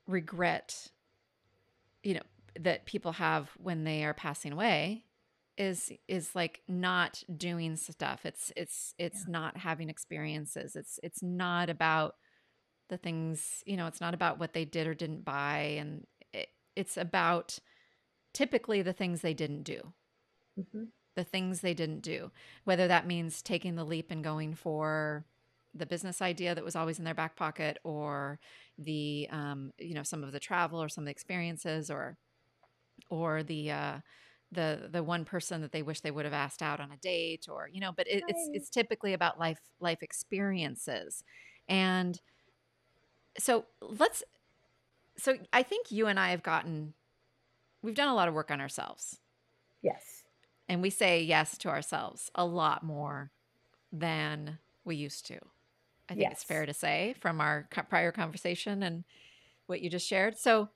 [0.07, 0.89] regret
[2.03, 2.21] you know
[2.59, 5.03] that people have when they are passing away
[5.57, 9.31] is is like not doing stuff it's it's it's yeah.
[9.31, 12.15] not having experiences it's it's not about
[12.89, 16.47] the things you know it's not about what they did or didn't buy and it,
[16.75, 17.59] it's about
[18.33, 19.93] typically the things they didn't do
[20.59, 20.83] mm-hmm.
[21.15, 22.31] The things they didn't do
[22.63, 25.25] whether that means taking the leap and going for
[25.73, 28.39] the business idea that was always in their back pocket or
[28.77, 32.17] the um, you know some of the travel or some of the experiences or
[33.09, 33.97] or the uh,
[34.51, 37.47] the the one person that they wish they would have asked out on a date
[37.49, 41.23] or you know but it, it's it's typically about life life experiences.
[41.67, 42.19] And
[43.37, 44.23] so let's
[45.17, 46.93] so i think you and i have gotten
[47.81, 49.19] we've done a lot of work on ourselves.
[49.81, 50.20] Yes
[50.71, 53.31] and we say yes to ourselves a lot more
[53.91, 55.35] than we used to
[56.09, 56.31] i think yes.
[56.31, 59.03] it's fair to say from our prior conversation and
[59.67, 60.69] what you just shared so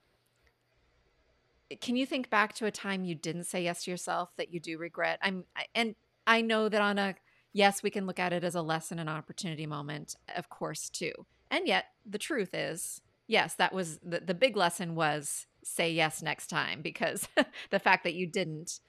[1.82, 4.60] can you think back to a time you didn't say yes to yourself that you
[4.60, 5.20] do regret?
[5.22, 5.96] I'm and
[6.28, 7.16] I know that on a
[7.54, 11.14] yes, we can look at it as a lesson and opportunity moment, of course, too.
[11.50, 16.22] And yet the truth is, yes, that was the, the big lesson was say yes
[16.22, 17.28] next time because
[17.72, 18.80] the fact that you didn't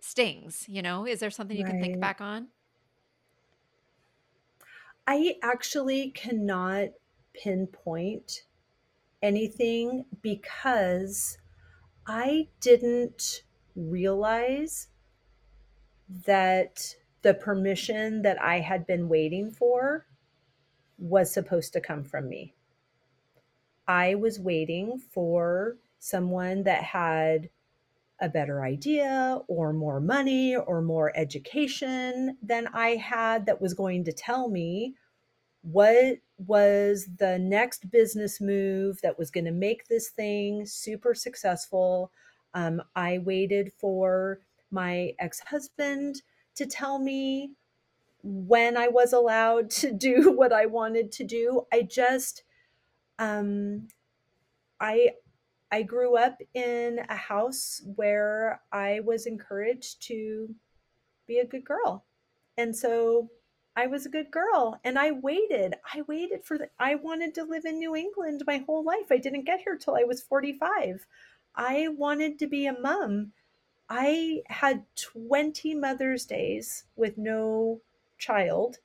[0.00, 1.06] stings, you know?
[1.06, 1.72] Is there something you right.
[1.72, 2.48] can think back on?
[5.06, 6.88] I actually cannot
[7.32, 8.42] pinpoint
[9.22, 11.38] anything because
[12.06, 13.42] I didn't
[13.74, 14.88] realize
[16.26, 20.06] that the permission that I had been waiting for
[20.98, 22.54] was supposed to come from me.
[23.88, 27.50] I was waiting for someone that had
[28.20, 34.04] a better idea or more money or more education than I had that was going
[34.04, 34.94] to tell me
[35.62, 42.12] what was the next business move that was going to make this thing super successful.
[42.54, 46.22] Um, I waited for my ex husband
[46.54, 47.50] to tell me
[48.22, 51.66] when I was allowed to do what I wanted to do.
[51.72, 52.44] I just,
[53.18, 53.88] um,
[54.80, 55.10] I,
[55.70, 60.54] I grew up in a house where I was encouraged to
[61.26, 62.04] be a good girl.
[62.56, 63.30] And so
[63.74, 65.74] I was a good girl and I waited.
[65.92, 69.10] I waited for the, I wanted to live in New England my whole life.
[69.10, 71.06] I didn't get here till I was 45.
[71.54, 73.32] I wanted to be a mom.
[73.88, 77.80] I had 20 Mother's Days with no
[78.18, 78.78] child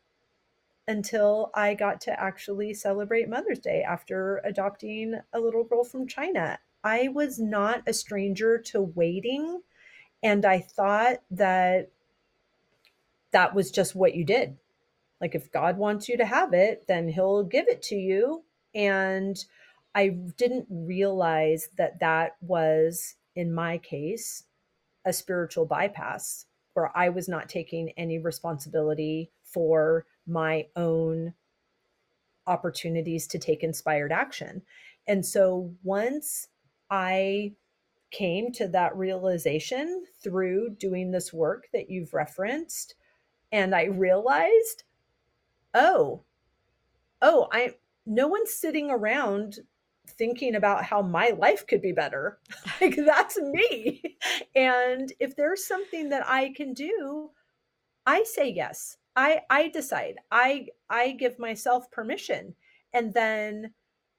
[0.87, 6.59] until I got to actually celebrate Mother's Day after adopting a little girl from China.
[6.83, 9.61] I was not a stranger to waiting.
[10.23, 11.91] And I thought that
[13.31, 14.57] that was just what you did.
[15.19, 18.43] Like if God wants you to have it, then he'll give it to you.
[18.73, 19.43] And
[19.93, 24.43] I didn't realize that that was, in my case,
[25.05, 31.33] a spiritual bypass where I was not taking any responsibility for my own
[32.47, 34.61] opportunities to take inspired action.
[35.07, 36.47] And so once
[36.91, 37.53] I
[38.11, 42.95] came to that realization through doing this work that you've referenced,
[43.51, 44.83] and I realized
[45.73, 46.23] oh,
[47.21, 47.75] oh, I
[48.05, 49.59] no one's sitting around
[50.07, 52.39] thinking about how my life could be better.
[52.81, 54.17] like that's me.
[54.55, 57.31] And if there's something that I can do,
[58.05, 58.97] I say yes.
[59.15, 60.15] I I decide.
[60.31, 62.55] I I give myself permission.
[62.93, 63.73] And then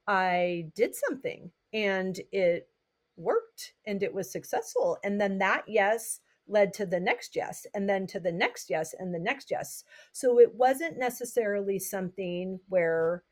[0.06, 2.68] I did something and it
[3.16, 4.98] worked and it was successful.
[5.04, 8.94] And then that yes led to the next yes and then to the next yes
[8.98, 13.22] and the next yes so it wasn't necessarily something where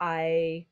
[0.00, 0.64] i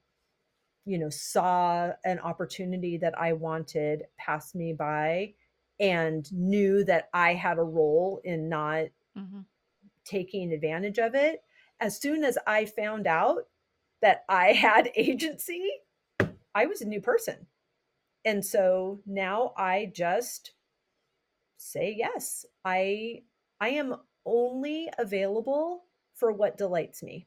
[0.85, 5.33] you know saw an opportunity that i wanted pass me by
[5.81, 8.85] and knew that i had a role in not
[9.17, 9.41] mm-hmm.
[10.05, 11.43] taking advantage of it
[11.81, 13.43] as soon as i found out
[14.01, 15.69] that i had agency
[16.59, 17.47] i was a new person
[18.25, 20.53] and so now i just
[21.59, 22.47] say yes.
[22.65, 23.23] I
[23.61, 27.27] I am only available for what delights me.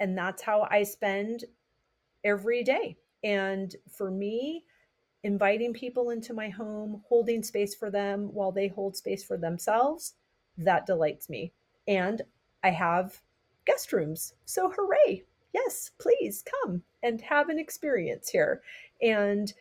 [0.00, 1.44] And that's how I spend
[2.24, 2.96] every day.
[3.22, 4.64] And for me,
[5.22, 10.14] inviting people into my home, holding space for them while they hold space for themselves,
[10.58, 11.52] that delights me.
[11.88, 12.22] And
[12.62, 13.20] I have
[13.66, 14.34] guest rooms.
[14.44, 15.24] So hooray.
[15.56, 18.60] Yes, please come and have an experience here.
[19.00, 19.52] And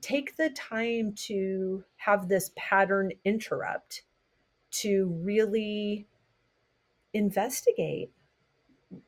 [0.00, 4.02] take the time to have this pattern interrupt
[4.70, 6.06] to really
[7.12, 8.10] investigate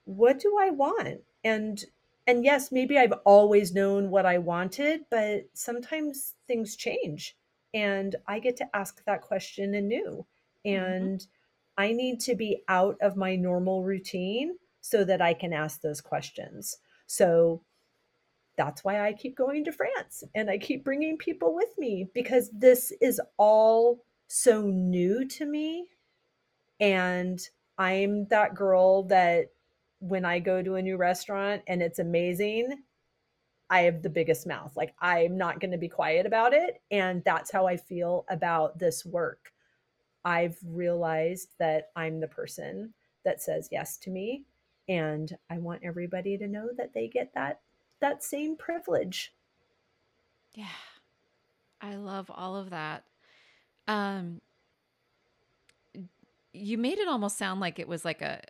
[0.05, 1.21] what do I want?
[1.45, 1.85] And
[2.27, 7.37] and yes, maybe I've always known what I wanted, but sometimes things change
[7.73, 10.27] and I get to ask that question anew.
[10.67, 10.85] Mm-hmm.
[10.85, 11.27] And
[11.79, 14.57] I need to be out of my normal routine
[14.89, 16.79] so that I can ask those questions.
[17.09, 17.61] So
[18.57, 22.51] that's why I keep going to France and I keep bringing people with me because
[22.53, 25.87] this is all so new to me.
[26.79, 27.41] And
[27.79, 29.47] I'm that girl that
[29.99, 32.79] when I go to a new restaurant and it's amazing,
[33.69, 34.77] I have the biggest mouth.
[34.77, 36.81] Like I'm not going to be quiet about it.
[36.93, 39.51] And that's how I feel about this work.
[40.25, 44.45] I've realized that I'm the person that says yes to me.
[44.89, 47.61] And I want everybody to know that they get that
[48.01, 49.33] that same privilege.
[50.55, 50.67] Yeah.
[51.81, 53.05] I love all of that.
[53.89, 54.41] Um
[56.53, 58.41] you made it almost sound like it was like a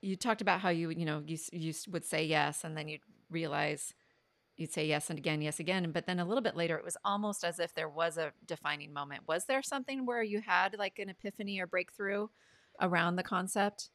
[0.00, 3.00] you talked about how you you know you you would say yes and then you'd
[3.30, 3.94] realize
[4.56, 6.96] you'd say yes and again yes again but then a little bit later it was
[7.04, 10.98] almost as if there was a defining moment was there something where you had like
[10.98, 12.26] an epiphany or breakthrough
[12.80, 13.90] around the concept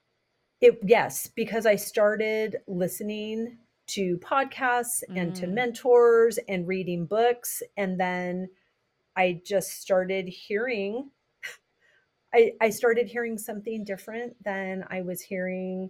[0.62, 3.58] it yes because i started listening
[3.88, 5.54] to podcasts and to Mm.
[5.56, 8.48] mentors and reading books and then
[9.16, 11.10] i just started hearing
[12.34, 15.90] I, I started hearing something different than I was hearing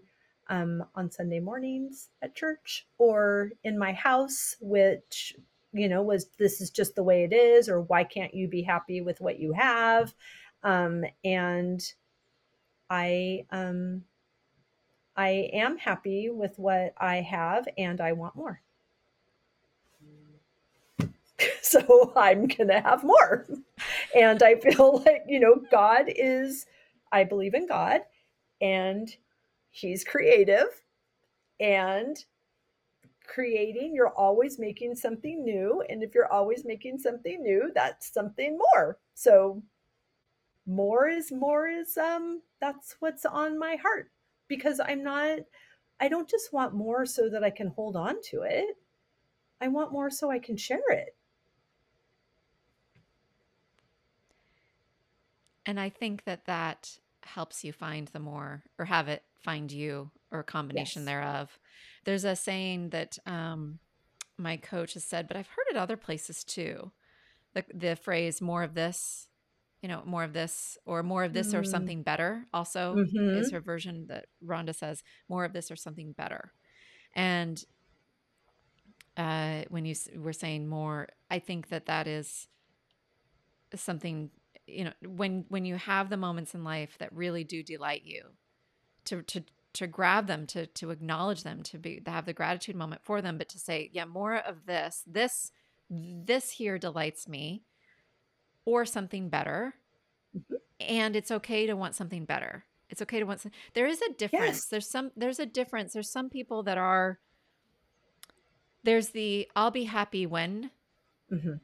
[0.50, 5.36] um, on Sunday mornings at church or in my house, which,
[5.72, 8.64] you know, was this is just the way it is, or why can't you be
[8.64, 10.14] happy with what you have?
[10.64, 11.82] Um, and
[12.90, 14.04] I, um,
[15.22, 18.60] I am happy with what I have and I want more.
[21.62, 23.46] so I'm going to have more.
[24.16, 26.66] And I feel like, you know, God is,
[27.12, 28.02] I believe in God
[28.62, 29.16] and
[29.70, 30.82] He's creative
[31.60, 32.18] and
[33.28, 35.84] creating, you're always making something new.
[35.88, 38.98] And if you're always making something new, that's something more.
[39.14, 39.62] So
[40.66, 44.10] more is more is, um, that's what's on my heart
[44.52, 45.40] because I'm not,
[46.02, 48.76] I don't just want more so that I can hold on to it.
[49.62, 51.16] I want more so I can share it.
[55.68, 60.10] and i think that that helps you find the more or have it find you
[60.32, 61.08] or a combination Yes.
[61.08, 61.60] thereof
[62.04, 63.78] there's a saying that um,
[64.40, 66.92] my coach has said but i've heard it other places too
[67.54, 69.28] the, the phrase more of this
[69.82, 71.68] you know more of this or more of this or Mm.
[71.68, 73.40] something better also Mhm.
[73.40, 76.54] is her version that rhonda says more of this or something better
[77.16, 77.66] and
[79.18, 82.48] uh, when you were saying more i think that that is
[83.76, 84.30] something
[84.68, 88.24] you know when when you have the moments in life that really do delight you
[89.06, 92.76] to to to grab them to to acknowledge them to be to have the gratitude
[92.76, 95.52] moment for them but to say yeah more of this this
[95.90, 97.64] this here delights me
[98.66, 99.76] or something better
[100.36, 100.56] Mhm.
[100.80, 104.14] and it's okay to want something better it's okay to want some, there is a
[104.14, 104.66] difference Yes.
[104.68, 107.20] there's some there's a difference there's some people that are
[108.84, 110.72] there's the i'll be happy when
[111.32, 111.60] Mhm.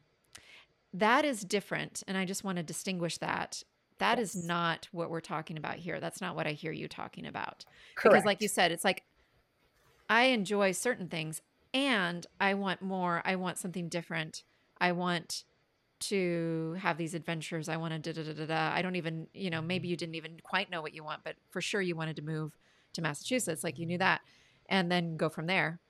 [0.92, 3.62] that is different and i just want to distinguish that
[3.98, 4.44] That is Yes.
[4.44, 7.64] not what we're talking about here that's not what i hear you talking about
[7.96, 8.14] Correct.
[8.14, 9.02] because like you said it's like
[10.08, 11.42] i enjoy certain things
[11.74, 14.44] and i want more i want something different
[14.80, 15.44] i want
[16.00, 19.26] to have these adventures i want to da da da da da i don't even
[19.32, 19.90] you know maybe mm-hmm.
[19.90, 22.56] you didn't even quite know what you want but for sure you wanted to move
[22.92, 24.20] to massachusetts like you knew that
[24.68, 25.80] and then go from there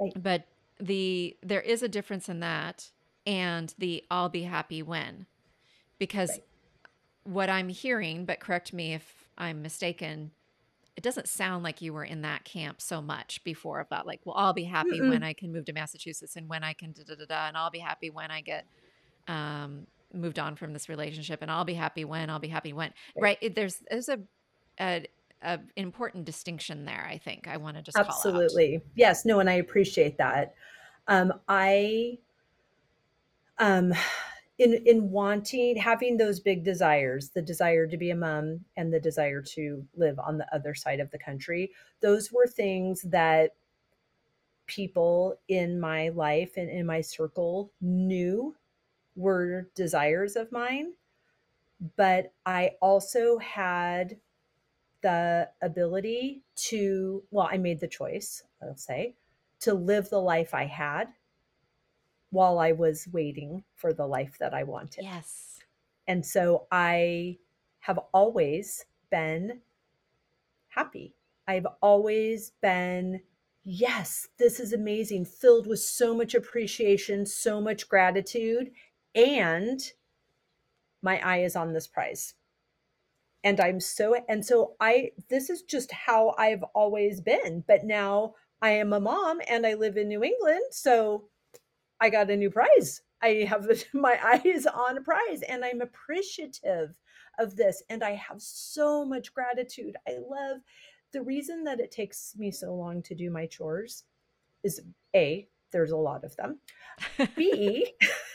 [0.00, 0.12] Right.
[0.20, 0.48] but
[0.80, 2.90] the there is a difference in that
[3.26, 5.26] and the i'll be happy when
[5.98, 6.42] because Right.
[7.24, 10.32] what i'm hearing but correct me if i'm mistaken
[10.96, 14.36] it doesn't sound like you were in that camp so much before about like well
[14.36, 15.10] i'll be happy Mm-mm.
[15.10, 17.56] when i can move to massachusetts and when i can da da da da and
[17.56, 18.66] i'll be happy when i get
[19.28, 22.92] um moved on from this relationship and i'll be happy when i'll be happy when
[23.16, 23.38] Right.
[23.40, 24.18] right there's there's a,
[24.78, 25.06] a,
[25.42, 28.82] a important distinction there i think i want to just call out Absolutely.
[28.94, 30.54] Yes, no, and I appreciate that.
[31.08, 32.18] Um, I
[33.58, 33.92] um
[34.58, 39.00] in in wanting having those big desires, the desire to be a mom and the
[39.00, 43.52] desire to live on the other side of the country, those were things that
[44.66, 48.54] people in my life and in my circle knew
[49.16, 50.94] were desires of mine.
[51.96, 54.18] But I also had
[55.02, 59.16] the ability to, well, I made the choice, I'll say,
[59.60, 61.08] to live the life I had
[62.30, 65.04] while I was waiting for the life that I wanted.
[65.04, 65.58] yes
[66.06, 67.38] And so I
[67.80, 69.60] have always been
[70.68, 71.14] happy.
[71.46, 73.22] I've always been
[73.64, 78.72] yes, this is amazing, filled with so much appreciation, so much gratitude,
[79.14, 79.80] and
[81.02, 82.34] my eye is on this prize.
[83.44, 87.64] And I'm so, and so I, this is just how I've always been.
[87.66, 90.62] But now I am a mom and I live in New England.
[90.70, 91.24] So
[92.00, 93.02] I got a new prize.
[93.20, 96.98] I have my eyes on a prize and I'm appreciative
[97.38, 97.82] of this.
[97.90, 99.96] And I have so much gratitude.
[100.06, 100.60] I love
[101.12, 104.04] the reason that it takes me so long to do my chores
[104.62, 104.80] is
[105.14, 106.58] A, there's a lot of them.
[107.36, 107.92] B,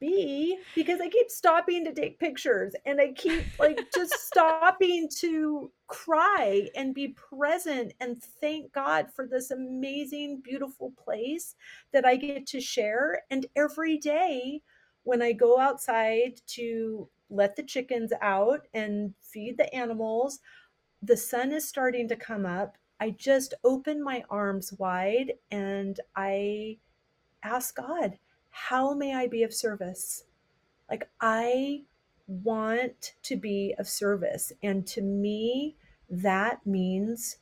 [0.00, 5.70] B, because I keep stopping to take pictures and I keep like just stopping to
[5.88, 11.56] cry and be present and thank God for this amazing, beautiful place
[11.92, 13.22] that I get to share.
[13.30, 14.62] And every day
[15.02, 20.40] when I go outside to let the chickens out and feed the animals,
[21.02, 22.76] the sun is starting to come up.
[23.00, 26.78] I just open my arms wide and I
[27.42, 28.18] ask God,
[28.66, 30.24] how may I be of service?
[30.90, 31.82] Like, I
[32.26, 34.52] want to be of service.
[34.62, 35.76] And to me,
[36.10, 37.38] that means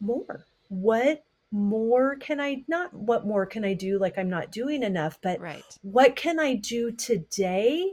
[0.00, 0.46] more.
[0.68, 5.18] What more can I not what more can I do like I'm not doing enough,
[5.22, 5.62] but right.
[5.82, 7.92] what can I do today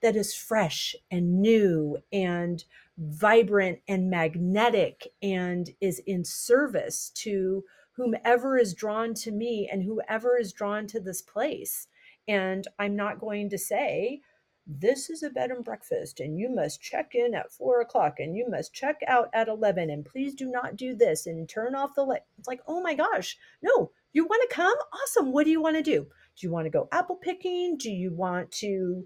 [0.00, 2.64] that is fresh and new and
[2.96, 10.38] vibrant and magnetic and is in service to whomever is drawn to me and whoever
[10.38, 11.88] is drawn to this place.
[12.28, 14.20] And I'm not going to say,
[14.66, 18.36] this is a bed and breakfast, and you must check in at four o'clock and
[18.36, 19.90] you must check out at 11.
[19.90, 22.22] And please do not do this and turn off the light.
[22.38, 24.76] It's like, oh my gosh, no, you want to come?
[24.92, 25.32] Awesome.
[25.32, 26.06] What do you want to do?
[26.36, 27.76] Do you want to go apple picking?
[27.76, 29.04] Do you want to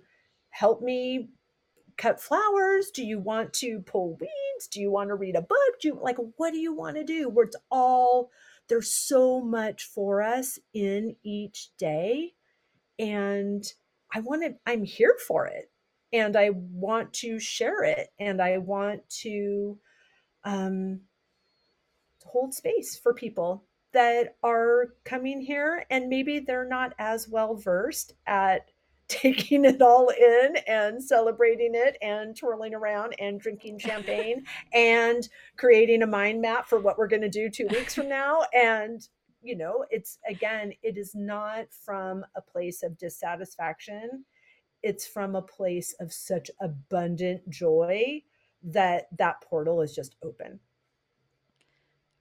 [0.50, 1.30] help me
[1.96, 2.90] cut flowers?
[2.90, 4.68] Do you want to pull weeds?
[4.70, 5.80] Do you want to read a book?
[5.80, 7.28] Do you like what do you want to do?
[7.28, 8.30] Where it's all
[8.68, 12.34] there's so much for us in each day.
[12.98, 13.64] And
[14.14, 15.70] I want to, I'm here for it.
[16.12, 18.08] And I want to share it.
[18.18, 19.78] And I want to
[20.44, 21.00] um,
[22.24, 28.12] hold space for people that are coming here and maybe they're not as well versed
[28.26, 28.70] at
[29.08, 34.44] taking it all in and celebrating it and twirling around and drinking champagne
[34.74, 38.42] and creating a mind map for what we're going to do two weeks from now.
[38.52, 39.06] And,
[39.46, 44.24] you know, it's again, it is not from a place of dissatisfaction,
[44.82, 48.22] it's from a place of such abundant joy
[48.62, 50.60] that that portal is just open.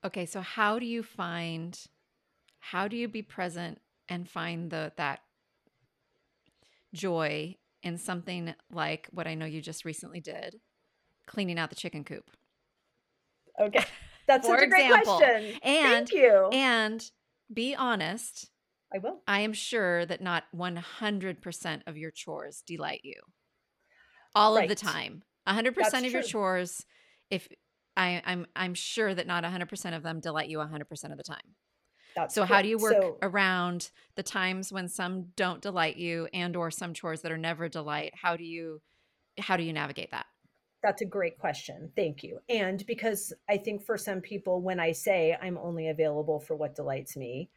[0.04, 1.80] Okay, so how do you find
[2.60, 5.22] how do you be present and find the that
[6.94, 10.60] joy in something like what I know you just recently did,
[11.28, 12.32] cleaning out the chicken coop.
[13.60, 13.86] Okay.
[14.28, 15.18] That's such a great example.
[15.18, 15.60] question.
[15.64, 16.50] And Thank you.
[16.52, 17.12] And
[17.54, 18.50] be honest.
[18.94, 19.22] I will.
[19.28, 23.20] I am sure that not 100% of your chores delight you.
[24.34, 24.64] All right.
[24.64, 25.24] of the time.
[25.48, 26.10] 100% That's of true.
[26.10, 26.86] your chores
[27.30, 27.48] if
[27.98, 31.56] I, I'm I'm sure that not 100% of them delight you 100% of the time.
[32.16, 36.28] That's so how do you work so, around the times when some don't delight you
[36.34, 38.14] and or some chores that are never delight?
[38.16, 38.82] How do you
[39.38, 40.26] how do you navigate that?
[40.86, 41.90] That's a great question.
[41.96, 42.38] Thank you.
[42.48, 46.76] And because I think for some people when I say I'm only available for what
[46.76, 47.50] delights me,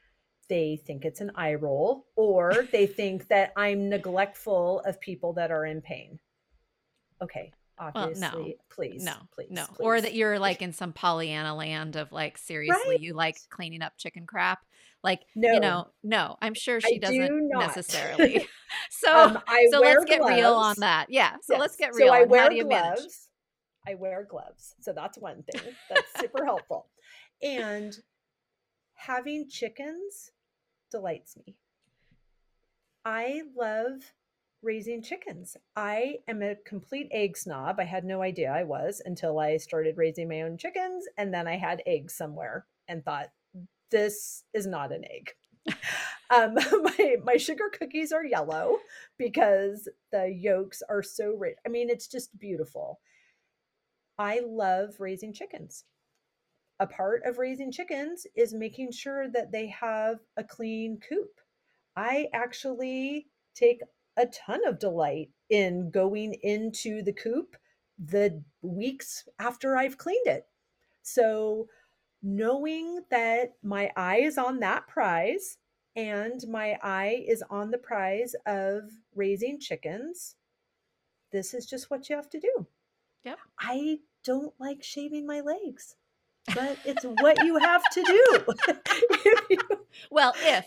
[0.49, 5.51] they think it's an eye roll or they think that I'm neglectful of people that
[5.51, 6.19] are in pain.
[7.21, 8.23] Okay, obviously.
[8.23, 8.53] Well, no.
[8.71, 9.05] Please.
[9.05, 9.17] No.
[9.35, 9.51] Please.
[9.51, 9.67] No.
[9.67, 9.85] Please.
[9.85, 13.01] Or that you're like in some Pollyanna land of like, seriously, right?
[13.01, 14.61] you like cleaning up chicken crap.
[15.05, 15.53] Like, no.
[15.53, 18.47] you know, no, I'm sure she I doesn't do necessarily.
[18.91, 19.39] so, um,
[19.71, 20.35] so let's get gloves.
[20.35, 21.07] real on that.
[21.09, 21.35] Yeah.
[21.43, 21.61] So yes.
[21.61, 22.09] let's get real.
[22.09, 22.67] So I wear gloves.
[22.67, 23.13] Manage?
[23.87, 24.75] I wear gloves.
[24.81, 26.89] So that's one thing that's super helpful.
[27.43, 27.97] And
[28.95, 30.33] having chickens
[30.91, 31.57] delights me.
[33.05, 34.13] I love
[34.63, 35.57] raising chickens.
[35.77, 37.77] I am a complete egg snob.
[37.79, 41.07] I had no idea I was until I started raising my own chickens.
[41.17, 43.29] And then I had eggs somewhere and thought,
[43.91, 45.33] this is not an egg.
[46.31, 48.79] um, my, my sugar cookies are yellow
[49.19, 51.57] because the yolks are so rich.
[51.67, 53.01] I mean, it's just beautiful.
[54.19, 55.85] I love raising chickens.
[56.81, 61.41] A part of raising chickens is making sure that they have a clean coop.
[61.97, 63.81] I actually take
[64.17, 67.57] a ton of delight in going into the coop
[67.99, 70.47] the weeks after I've cleaned it.
[71.03, 71.69] So,
[72.23, 75.59] knowing that my eye is on that prize
[75.97, 78.83] and my eye is on the prize of
[79.15, 80.37] raising chickens,
[81.33, 82.67] this is just what you have to do.
[83.25, 83.39] Yep.
[83.59, 85.97] I don't like shaving my legs
[86.55, 88.75] but it's what you have to do.
[90.11, 90.67] well, if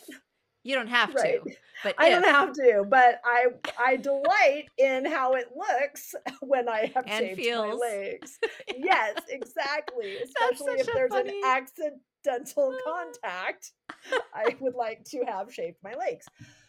[0.63, 1.43] you don't have Right.
[1.43, 1.51] to,
[1.83, 3.47] but I if, don't have to, but I
[3.79, 7.79] I delight in how it looks when I have And shaved my feels.
[7.79, 8.39] legs.
[8.77, 10.17] Yes, exactly.
[10.23, 12.81] Especially if there's funny- an accidental oh.
[13.23, 13.73] contact,
[14.33, 16.25] I would like to have shaved my legs.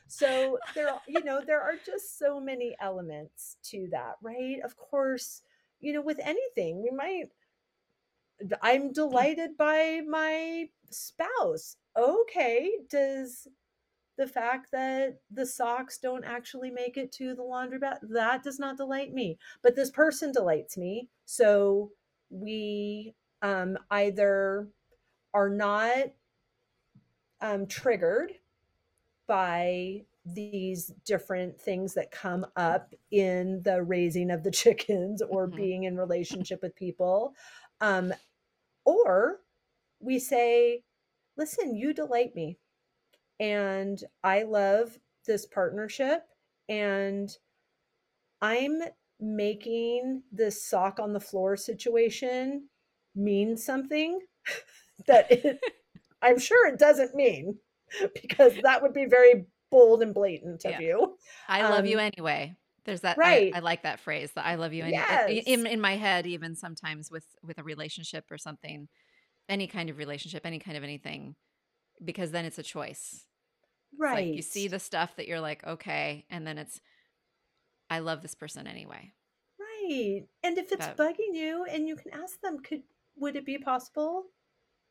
[0.09, 4.61] So there, are- you know, there are just so many elements to that, right?
[4.65, 5.43] Of course,
[5.81, 7.29] you know, with anything, we might.
[8.63, 8.95] I'm mm.
[8.95, 11.77] delighted by my spouse.
[11.97, 13.47] Okay, does
[14.19, 18.77] the fact that the socks don't actually make it to the laundromat that does not
[18.77, 21.91] delight me but this person delights me so
[22.31, 24.69] we um, either
[25.35, 26.09] are not
[27.41, 28.33] um, triggered
[29.27, 35.57] by these different things that come up in the raising of the chickens or Mhm.
[35.57, 37.35] being in relationship with people
[37.81, 38.13] um,
[38.85, 39.41] or
[40.01, 40.85] we say
[41.37, 42.59] listen you delight me
[43.43, 46.23] and I love this partnership
[46.69, 47.29] and
[48.41, 48.81] I'm
[49.19, 52.69] making this sock on the floor situation
[53.17, 54.21] mean something
[55.09, 55.59] that it,
[56.23, 57.59] I'm sure it doesn't mean
[58.15, 60.81] because that would be very bold and blatant of Yeah.
[60.81, 61.17] you.
[61.49, 62.55] I love you um, anyway.
[62.85, 63.19] There's that.
[63.19, 63.53] right.
[63.53, 64.31] I, I like that phrase.
[64.37, 65.05] That I love you anyway.
[65.09, 65.45] Yes.
[65.47, 68.89] In in my head, even sometimes with with a relationship or something,
[69.49, 71.35] any kind of relationship, any kind of anything,
[72.05, 73.27] because then it's a choice.
[73.99, 74.27] Right.
[74.29, 76.81] Like you see the stuff that you're like, okay, and then it's,
[77.91, 79.13] I love this person anyway.
[79.59, 80.23] Right.
[80.43, 82.83] And if it's That- bugging you and you can ask them, could
[83.17, 84.25] would it be possible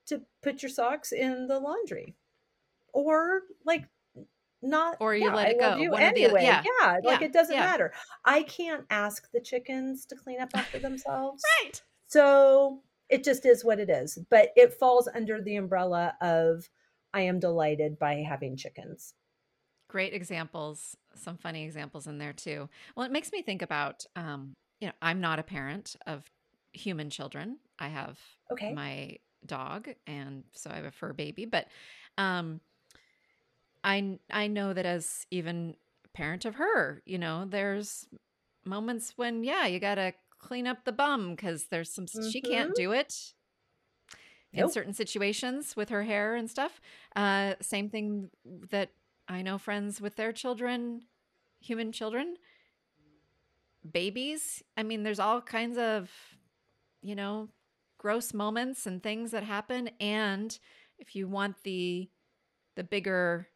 [0.05, 2.15] to put your socks in the laundry?
[2.93, 3.85] Or like
[4.61, 6.43] not Or you yeah, let it go, You one anyway.
[6.43, 6.63] Yeah.
[6.81, 6.99] yeah.
[7.03, 7.25] Like Yeah.
[7.27, 7.91] it doesn't matter.
[8.25, 11.41] I can't ask the chickens to clean up after themselves.
[11.63, 11.81] Right.
[12.07, 14.19] So it just is what it is.
[14.29, 16.69] But it falls under the umbrella of
[17.13, 19.15] I am delighted by having chickens.
[19.89, 22.69] Great examples, some funny examples in there too.
[22.95, 26.31] Well, it makes me think about, um, you know, I'm not a parent of
[26.71, 27.59] human children.
[27.77, 28.17] I have
[28.51, 28.79] Okay.
[28.79, 31.43] my dog, and so I have a fur baby.
[31.43, 31.67] But
[32.17, 32.61] um,
[33.83, 35.75] I I know that as even
[36.13, 38.07] parent of her, you know, there's
[38.65, 42.75] moments when yeah, you gotta clean up the bum because there's some she can't Mhm.
[42.75, 43.33] do it
[44.53, 46.81] in certain situations with her hair and stuff.
[47.15, 48.29] Uh, same thing
[48.69, 48.89] that
[49.27, 51.03] I know friends with their children,
[51.61, 52.35] human children,
[53.89, 54.61] babies.
[54.75, 56.11] I mean, there's all kinds of,
[57.01, 57.49] you know,
[57.97, 59.89] gross moments and things that happen.
[59.99, 60.57] And
[60.99, 62.09] if you want the
[62.75, 63.47] the bigger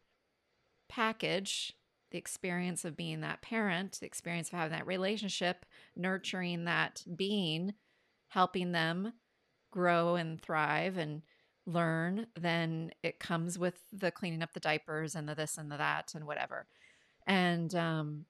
[0.88, 1.72] package,
[2.10, 5.64] the experience of being that parent, the experience of having that relationship,
[5.96, 7.74] nurturing that being,
[8.28, 9.12] helping them
[9.70, 11.22] grow and thrive and
[11.66, 15.76] learn, then it comes with the cleaning up the diapers and the this and the
[15.76, 16.66] that and whatever.
[17.26, 18.24] And um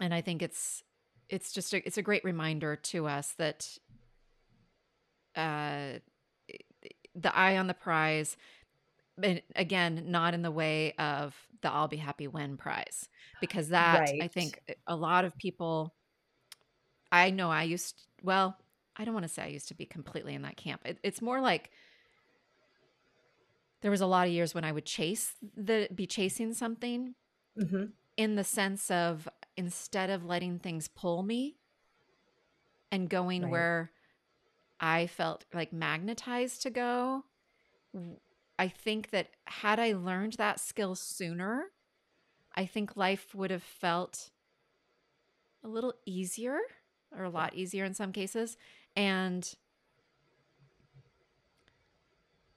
[0.00, 0.82] and I think it's
[1.28, 3.68] it's just a, it's a great reminder to us that
[5.36, 5.98] uh
[7.14, 8.36] the eye on the prize
[9.22, 13.08] and again not in the way of the I'll be happy when prize
[13.40, 15.94] because that I think a lot of people
[17.12, 18.58] I know I used well
[18.96, 20.82] I don't want to say I used to be completely in that camp.
[20.84, 21.70] It, it's more like
[23.82, 27.14] there was a lot of years when I would chase the be chasing something
[27.58, 27.84] hmm
[28.16, 31.56] in the sense of instead of letting things pull me
[32.90, 33.50] and going Right.
[33.50, 33.92] where
[34.80, 37.24] I felt like magnetized to go,
[38.58, 41.72] I think that had I learned that skill sooner,
[42.54, 44.30] I think life would have felt
[45.62, 46.58] a little easier
[47.16, 48.56] or a lot easier in some cases
[48.96, 49.54] and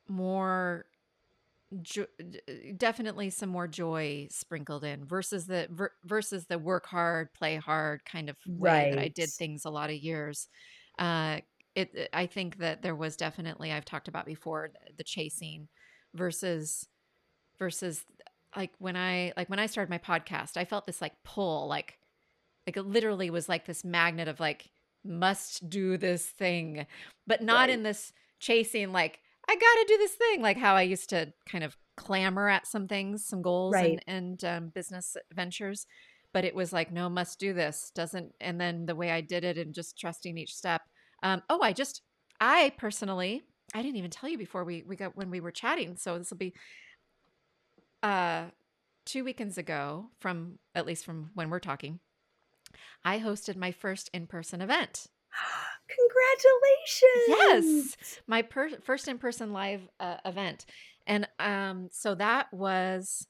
[0.07, 0.85] more
[1.81, 2.05] jo-
[2.77, 8.03] definitely some more joy sprinkled in versus the ver- versus the work hard play hard
[8.05, 10.47] kind of way that i did things a lot of years.
[10.97, 11.39] Uh
[11.75, 15.67] it it- i think that there was definitely i've talked about before the, the chasing
[16.13, 16.87] versus
[17.59, 18.03] versus
[18.55, 21.99] like when i like when i started my podcast i felt this like pull like
[22.65, 24.69] like it literally was like this magnet of like
[25.05, 26.85] must do this thing
[27.25, 29.19] but not in this chasing like
[29.49, 32.87] i gotta do this thing like how i used to kind of clamor at some
[32.87, 33.99] things some goals Right.
[34.07, 35.85] and, and um, business ventures
[36.33, 39.43] but it was like no must do this doesn't and then the way i did
[39.43, 40.81] it and just trusting each step
[41.23, 42.01] um, oh i just
[42.39, 43.41] i personally
[43.73, 46.29] i didn't even tell you before we we got when we were chatting so this
[46.29, 46.53] will be
[48.03, 48.45] uh
[49.05, 51.99] two weekends ago from at least from when we're talking
[53.03, 55.07] i hosted my first in-person event
[55.87, 57.95] Congratulations.
[57.97, 60.65] Yes, my per- first in-person live uh, event,
[61.05, 63.27] And um, so that was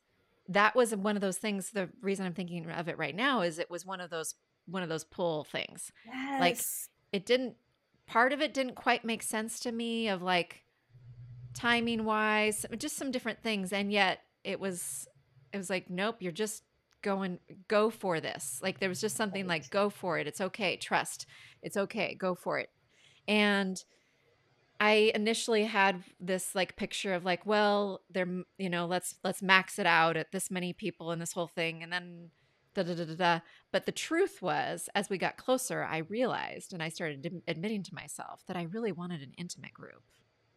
[0.50, 1.72] that was one of those things.
[1.72, 4.36] The reason I'm thinking of it right now is it was one of those
[4.66, 5.92] one of those pull things.
[6.06, 6.40] Yes.
[6.40, 6.60] Like
[7.12, 7.56] it didn't
[8.08, 10.64] part of it didn't quite make sense to me of like
[11.54, 13.72] timing wise, just some different things.
[13.72, 15.08] And yet it was
[15.54, 16.64] it was like, nope, you're just
[17.02, 18.60] going go for this.
[18.64, 19.62] Like there was just something Right.
[19.64, 20.28] like go for it.
[20.28, 20.78] It's okay.
[20.78, 21.26] Trust.
[21.62, 22.16] It's okay.
[22.16, 22.70] Go for it.
[23.28, 23.82] And
[24.80, 29.80] I initially had this like picture of like, well, they're you know, let's let's max
[29.80, 32.30] it out at this many people in this whole thing, and then
[32.76, 33.40] da da da da da.
[33.72, 37.96] But the truth was, as we got closer, I realized, and I started admitting to
[37.96, 40.04] myself that I really wanted an intimate group.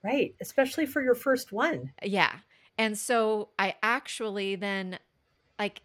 [0.04, 0.34] right.
[0.40, 1.92] Especially for your first one.
[2.02, 2.34] Yeah,
[2.76, 4.98] and so I actually then
[5.58, 5.80] like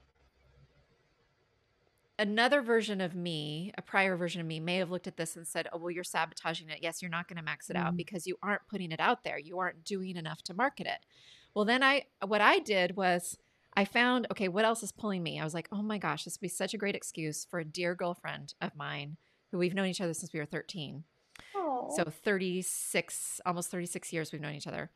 [2.17, 5.47] another version of me, a prior version of me, may have looked at this and
[5.47, 6.79] said, Oh, well, you're sabotaging it.
[6.81, 7.97] Yes, you're not going to max it out Mm.
[7.97, 9.37] because you aren't putting it out there.
[9.37, 11.05] You aren't doing enough to market it.
[11.53, 13.37] Well, then I, what I did was
[13.77, 15.39] I found, okay, what else is pulling me?
[15.39, 17.65] I was like, Oh my gosh, this would be such a great excuse for a
[17.65, 19.17] dear girlfriend of mine
[19.51, 21.03] who we've known each other since we were 13.
[21.55, 21.93] Oh.
[21.95, 24.89] So 36, almost 36 years we've known each other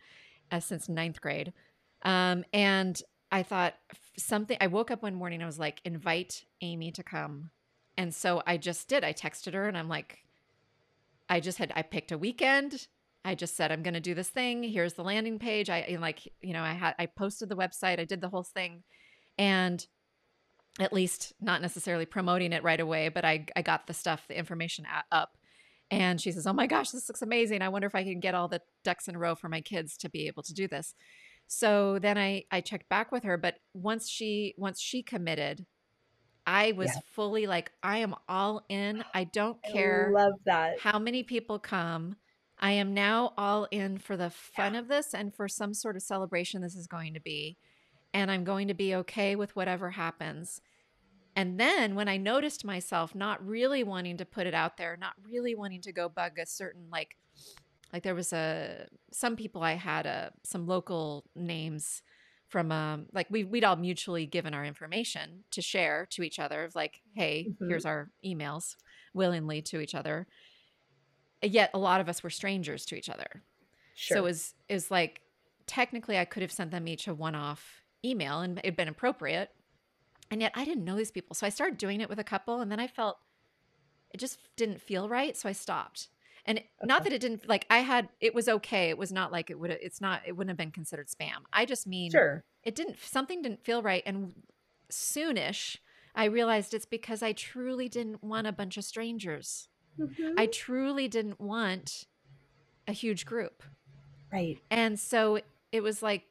[0.52, 1.54] uh, since ninth grade.
[2.04, 3.02] Um, and
[3.32, 3.76] I thought
[4.18, 7.52] something, I woke up one morning, I was like, invite Amy to come.
[7.98, 9.04] And so I just did.
[9.04, 10.20] I texted her and I'm like,
[11.30, 12.88] I just had, I picked a weekend.
[13.24, 14.64] I just said, I'm going to do this thing.
[14.64, 15.70] Here's the landing page.
[15.70, 18.84] I like, you know, I had, I posted the website, I did the whole thing.
[19.38, 19.86] And
[20.80, 24.38] at least not necessarily promoting it right away, but I, I got the stuff, the
[24.38, 25.38] information up.
[25.92, 27.62] And she says, Oh my gosh, this looks amazing.
[27.62, 29.98] I wonder if I can get all the ducks in a row for my kids
[29.98, 30.94] to be able to do this.
[31.50, 35.66] So then I, I checked back with her, but once she once she committed,
[36.46, 37.02] I was Yeah.
[37.16, 39.04] fully like, I am all in.
[39.14, 40.78] I don't I care love that.
[40.80, 42.18] how many people come.
[42.60, 46.04] I am now all in for the fun of this and for some sort of
[46.04, 47.58] celebration this is going to be.
[48.14, 50.62] And I'm going to be okay with whatever happens.
[51.36, 55.14] And then when I noticed myself not really wanting to put it out there, not
[55.24, 57.18] really wanting to go bug a certain like
[57.94, 62.02] like there was a some people I had a some local names
[62.48, 66.64] from um like we we'd all mutually given our information to share to each other
[66.64, 67.70] of like, hey, Mhm.
[67.70, 68.76] here's our emails
[69.14, 70.28] willingly to each other.
[71.42, 73.44] Yet a lot of us were strangers to each other.
[73.96, 74.18] Sure.
[74.18, 75.22] So it was it was like
[75.68, 79.52] technically I could have sent them each a one-off email and it'd been appropriate.
[80.32, 81.36] And yet I didn't know these people.
[81.36, 83.18] So I started doing it with a couple and then I felt
[84.14, 86.10] it just didn't feel right, so I stopped.
[86.46, 88.90] And not that it didn't like I had it was okay.
[88.90, 91.44] It was not like it would it's not it wouldn't have been considered spam.
[91.54, 92.44] I just mean sure.
[92.64, 94.34] it didn't something didn't feel right and
[94.90, 95.78] soonish
[96.16, 99.70] I realized it's because I truly didn't want a bunch of strangers.
[99.98, 100.34] Mhm.
[100.38, 102.06] I truly didn't want
[102.88, 103.64] a huge group.
[104.32, 104.60] right.
[104.70, 105.40] And so
[105.72, 106.26] it was like,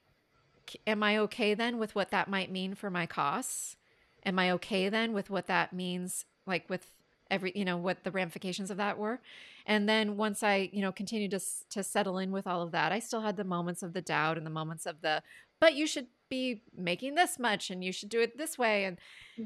[0.86, 3.76] am I okay then with what that might mean for my costs?
[4.24, 6.90] Am I okay then with what that means, like with
[7.30, 9.20] every, you know, what the ramifications of that were?
[9.68, 11.40] And then once I, you know, continued to,
[11.70, 14.38] to settle in with all of that, I still had the moments of the doubt
[14.38, 15.22] and the moments of the,
[15.60, 18.86] but you should be making this much and you should do it this way.
[18.86, 18.98] And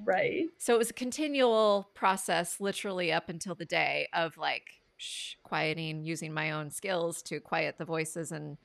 [0.04, 0.48] Right.
[0.58, 6.04] so it was a continual process, literally up until the day of like shh, quieting,
[6.04, 8.58] using my own skills to quiet the voices and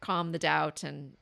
[0.00, 1.16] calm the doubt and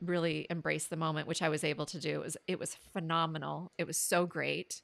[0.00, 2.20] really embrace the moment, which I was able to do.
[2.20, 3.72] It was it was phenomenal.
[3.78, 4.82] It was so great.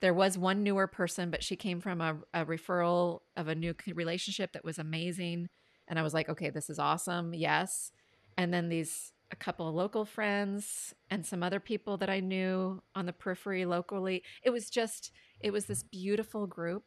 [0.00, 3.74] There was one newer person, but she came from a, a referral of a new
[3.94, 5.48] relationship that was amazing.
[5.88, 7.34] And I was like, okay, this is awesome.
[7.34, 7.92] Yes.
[8.38, 12.82] And then these a couple of local friends and some other people that I knew
[12.96, 14.24] on the periphery locally.
[14.42, 16.84] It was just, it was this beautiful group.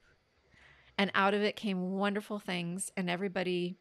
[0.97, 2.91] And out of it came wonderful things.
[2.97, 3.77] And everybody,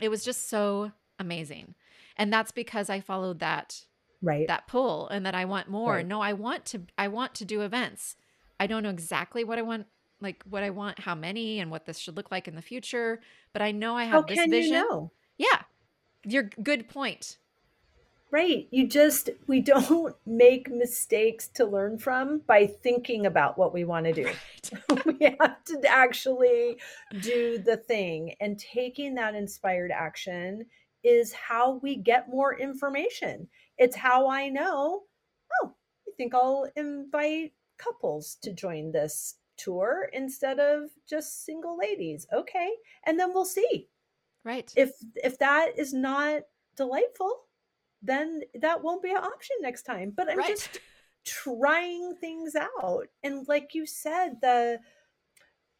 [0.00, 1.74] it was just so amazing.
[2.16, 3.84] And that's because I followed that
[4.24, 4.46] Right.
[4.46, 5.94] that pull and that I want more.
[5.94, 6.06] Right.
[6.06, 8.14] No, I want to I want to do events.
[8.62, 9.86] I don't know exactly what I want
[10.20, 13.20] like what I want, how many and what this should look like in the future,
[13.52, 14.74] but I know I How have this can vision.
[14.74, 15.10] you know?
[15.36, 15.62] Yeah.
[16.24, 17.38] Your good point.
[18.30, 18.68] Right.
[18.70, 24.06] You just, we don't make mistakes to learn from by thinking about what we want
[24.06, 24.30] to do.
[25.06, 26.78] we have to actually
[27.20, 28.36] do the thing.
[28.40, 30.66] And taking that inspired action
[31.02, 33.48] is how we get more information.
[33.76, 35.02] It's how I know,
[35.64, 35.74] oh,
[36.06, 42.26] I think I'll invite couples to join this tour instead of just single ladies.
[42.32, 42.70] Okay.
[43.06, 43.88] And then we'll see.
[44.44, 44.72] Right.
[44.76, 46.42] If if that is not
[46.76, 47.44] delightful,
[48.02, 50.12] then that won't be an option next time.
[50.16, 50.48] But I'm right.
[50.48, 50.80] just
[51.24, 53.06] trying things out.
[53.22, 54.80] And like you said, the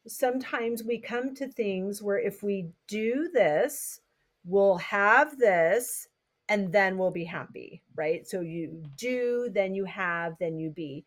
[0.07, 4.01] sometimes we come to things where if we do this,
[4.45, 6.09] we'll have this
[6.49, 8.27] and then we'll be happy, right?
[8.27, 11.05] So you do, then you have, then you be.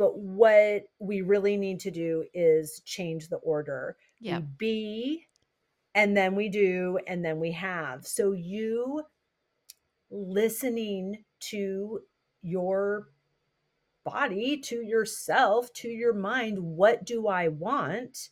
[0.00, 3.98] But what we really need to do is change the order.
[4.18, 4.38] Yeah.
[4.38, 5.26] We be,
[5.94, 8.06] and then we do, and then we have.
[8.06, 9.02] So you
[10.10, 12.00] listening to
[12.40, 13.08] your
[14.02, 18.30] body, to yourself, to your mind, what do I want?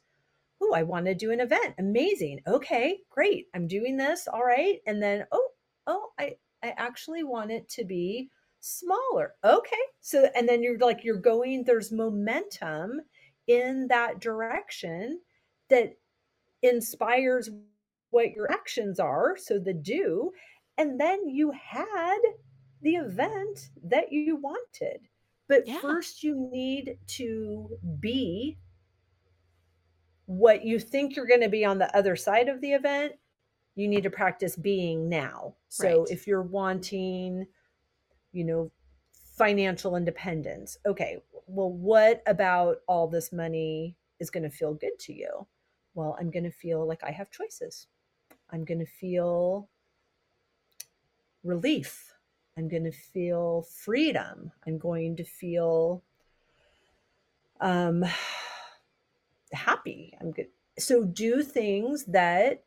[0.63, 1.75] Oh, I want to do an event.
[1.79, 2.41] Amazing.
[2.47, 3.49] Okay, great.
[3.55, 4.27] I'm doing this.
[4.27, 4.79] All right.
[4.87, 5.49] And then, oh,
[5.87, 8.31] oh, I, I actually want it to be
[8.69, 9.35] smaller.
[9.45, 9.77] Okay.
[10.01, 13.01] So, and then you're like, you're going, there's momentum
[13.47, 15.21] in that direction
[15.71, 15.97] that
[16.63, 17.51] inspires
[18.11, 19.37] what your actions are.
[19.37, 20.33] So the do.
[20.77, 22.19] And then you had
[22.83, 25.01] the event that you wanted.
[25.49, 25.81] But Yeah.
[25.81, 28.59] first, you need to be
[30.27, 33.15] what you think you're going to be on the other side of the event.
[33.75, 35.57] You need to practice being now.
[35.69, 36.11] So Right.
[36.11, 37.47] if you're wanting,
[38.39, 38.71] you know,
[39.37, 41.19] financial independence, okay,
[41.49, 45.45] well, what about all this money is going to feel good to you?
[45.95, 47.89] Well, I'm going to feel like I have choices.
[48.53, 49.69] I'm going to feel
[51.43, 52.15] relief.
[52.57, 54.53] I'm going to feel freedom.
[54.65, 56.05] I'm going to feel
[57.61, 58.05] um,
[59.53, 60.17] happy.
[60.21, 60.47] I'm good.
[60.79, 62.63] So do things that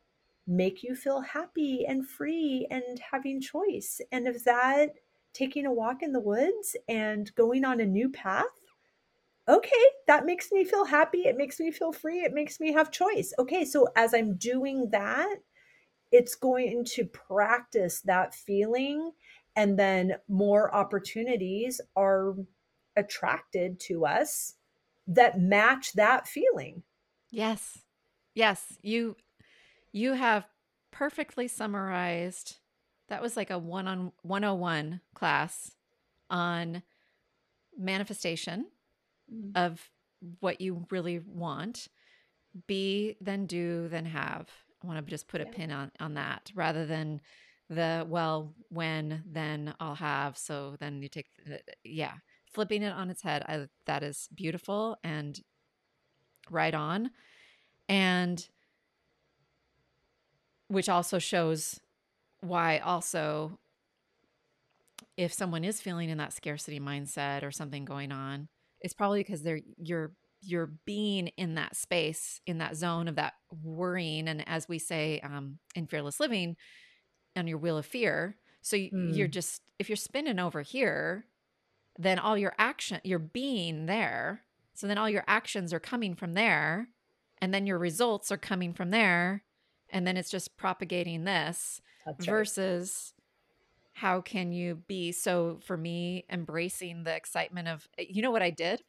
[0.46, 4.02] make you feel happy and free and having choice.
[4.10, 4.96] And if that
[5.32, 8.46] taking a walk in the woods and going on a new path,
[9.48, 11.22] okay, that makes me feel happy.
[11.26, 12.20] It makes me feel free.
[12.20, 13.32] It makes me have choice.
[13.38, 15.36] Okay, so as I'm doing that,
[16.12, 19.12] it's going to practice that feeling
[19.56, 22.36] and then more opportunities are
[22.96, 24.54] attracted to us
[25.06, 26.82] that match that feeling
[27.30, 27.84] Yes.
[28.34, 28.78] Yes.
[28.82, 29.16] You
[29.92, 30.48] you have
[30.92, 32.58] perfectly summarized.
[33.12, 35.72] That was like a one on 101 class
[36.30, 36.82] on
[37.76, 38.68] manifestation
[39.30, 39.50] mm-hmm.
[39.54, 39.90] of
[40.40, 41.88] what you really want.
[42.66, 44.48] Be, then do, then have.
[44.82, 45.50] I want to just put a Yeah.
[45.50, 47.20] pin on on that rather than
[47.68, 50.38] the well, when, then I'll have.
[50.38, 52.14] So then you take, the, yeah,
[52.50, 53.42] flipping it on its head.
[53.46, 55.38] I, that is beautiful and
[56.48, 57.10] right on.
[57.90, 58.48] And
[60.68, 61.78] which also shows
[62.42, 63.58] why also
[65.16, 68.48] if someone is feeling in that scarcity mindset or something going on,
[68.80, 70.12] it's probably because they're you're
[70.44, 75.20] you're being in that space, in that zone of that worrying, and as we say
[75.20, 76.56] um, in fearless living,
[77.36, 78.36] on your wheel of fear.
[78.62, 79.28] So y- you're Mm.
[79.28, 81.26] just if you're spinning over here,
[81.98, 84.42] then all your action, you're being there.
[84.74, 86.88] So then all your actions are coming from there,
[87.40, 89.44] and then your results are coming from there,
[89.92, 92.34] and then it's just propagating this That's right.
[92.34, 93.14] versus
[93.92, 98.42] how can you be so for me embracing the excitement of eh, you know what
[98.42, 98.82] I did?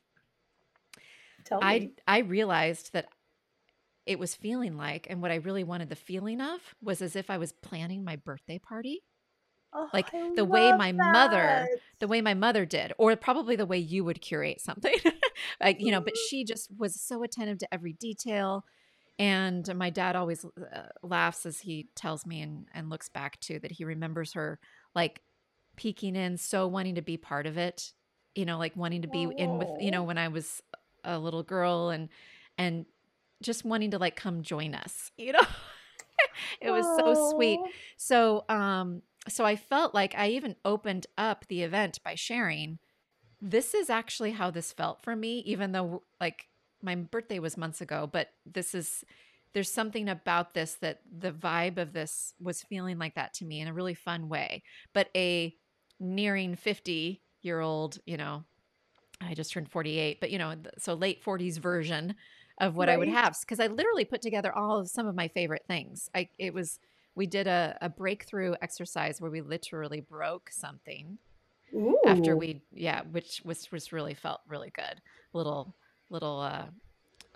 [1.46, 1.92] Tell I me.
[2.08, 3.08] I realized that
[4.06, 7.30] it was feeling like and what I really wanted the feeling of was as if
[7.30, 9.02] I was planning my birthday party
[9.76, 11.68] Oh, like I the way my mother
[12.00, 14.96] the way my mother did or probably the way you would curate something
[15.62, 18.66] like you know but she just was so attentive to every detail
[19.24, 23.58] and my dad always uh, laughs as he tells me and, and looks back to
[23.60, 24.60] that he remembers her
[24.94, 25.22] like
[25.78, 27.94] peeking in so wanting to be part of it
[28.36, 30.62] you know like wanting to be in with you know when i was
[31.06, 32.10] a little girl and
[32.58, 32.86] and
[33.42, 35.40] just wanting to like come join us you know?
[36.62, 37.62] It was so sweet.
[37.98, 42.80] So um so I felt like I even opened up the event by sharing
[43.42, 46.48] this is actually how this felt for me even though like
[46.84, 49.04] my birthday was months ago but this is
[49.54, 53.62] there's something about this that the vibe of this was feeling like that to me
[53.62, 54.64] in a really fun way.
[54.94, 55.56] But a
[56.00, 58.44] nearing 50 year old you know
[59.22, 62.16] I just turned 48 but you know so late 40s version
[62.60, 65.28] of what I would have because I literally put together all of some of my
[65.28, 66.10] favorite things.
[66.14, 66.80] I it was
[67.16, 71.20] we did a, a breakthrough exercise where we literally broke something
[72.06, 75.02] after we yeah which was was really felt really good.
[75.32, 75.76] Little
[76.10, 76.66] little uh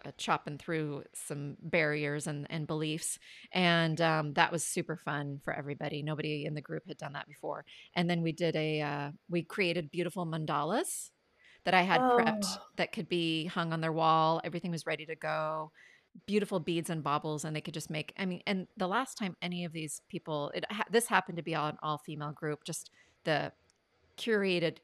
[0.06, 3.18] uh, chopping through some barriers and, and beliefs.
[3.52, 6.04] And um, that was super fun for everybody.
[6.04, 7.66] Nobody in the group had done that before.
[7.96, 11.10] And then we did a uh, we created beautiful mandalas
[11.66, 12.58] that i had prepped Oh.
[12.78, 14.40] that could be hung on their wall.
[14.44, 15.72] Everything was ready to go.
[16.26, 19.36] Beautiful beads and baubles and they could just make i mean and the last time
[19.42, 22.64] any of these people it ha- this happened to be all an all female group
[22.64, 22.90] just
[23.24, 23.52] the
[24.18, 24.78] curated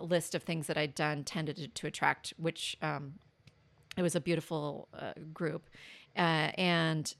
[0.00, 3.14] list of things that I'd done tended to, to attract, which um,
[3.96, 5.68] it was a beautiful uh, group.
[6.16, 7.14] Uh, and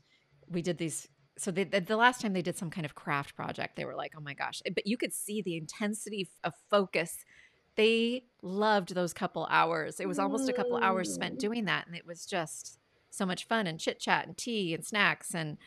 [0.49, 1.09] we did these
[1.39, 3.95] so they, the, the last time they did some kind of craft project, they were
[3.95, 7.27] like, "Oh my gosh!" But you could see the intensity of focus.
[7.75, 10.01] They loved those couple hours.
[10.01, 12.79] It was almost a couple hours spent doing that, and it was just
[13.11, 15.59] so much fun and chit chat and tea and snacks and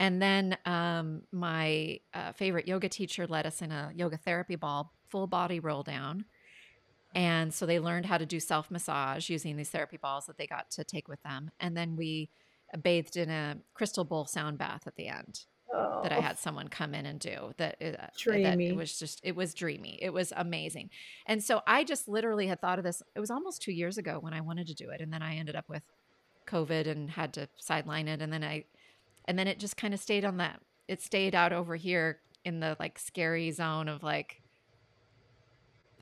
[0.00, 4.92] and then um, my uh, favorite yoga teacher led us in a yoga therapy ball,
[5.08, 6.24] full body roll down.
[7.14, 10.46] And so they learned how to do self massage using these therapy balls that they
[10.46, 11.50] got to take with them.
[11.60, 12.30] And then we
[12.82, 15.44] bathed in a crystal bowl sound bath at the end
[16.02, 17.52] that I Oh, had someone come in and do.
[17.56, 18.06] That uh,
[18.42, 19.98] that it was just it was dreamy.
[20.00, 20.90] It was amazing.
[21.26, 23.02] And so I just literally had thought of this.
[23.14, 25.36] It was almost two years ago when I wanted to do it, and then I
[25.36, 25.82] ended up with
[26.46, 28.20] COVID and had to sideline it.
[28.22, 28.64] And then I,
[29.24, 30.60] and then it just kind of stayed on that.
[30.86, 34.42] It stayed out over here in the like scary zone of like,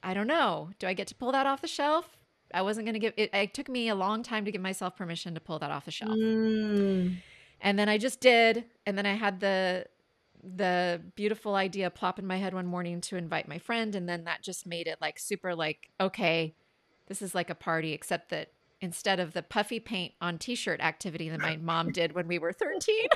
[0.03, 0.71] I don't know.
[0.79, 2.17] Do I get to pull that off the shelf?
[2.55, 3.31] I wasn't going to give it.
[3.33, 5.91] It took me a long time to give myself permission to pull that off the
[5.91, 6.13] shelf.
[6.13, 7.17] Mm.
[7.61, 8.65] And then I just did.
[8.87, 9.87] And then I had the
[10.45, 13.95] the beautiful idea plop in my head one morning to invite my friend.
[13.95, 16.55] And then that just made it like super like, okay,
[17.07, 18.49] this is like a party, except that
[18.81, 22.53] instead of the puffy paint on t-shirt activity that my mom did when we were
[22.53, 23.07] 13.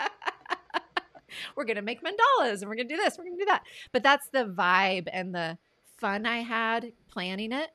[1.56, 3.62] we're gonna make mandalas and we're gonna do this, we're gonna do that.
[3.92, 5.56] But that's the vibe and the
[6.00, 7.70] fun I had planning it.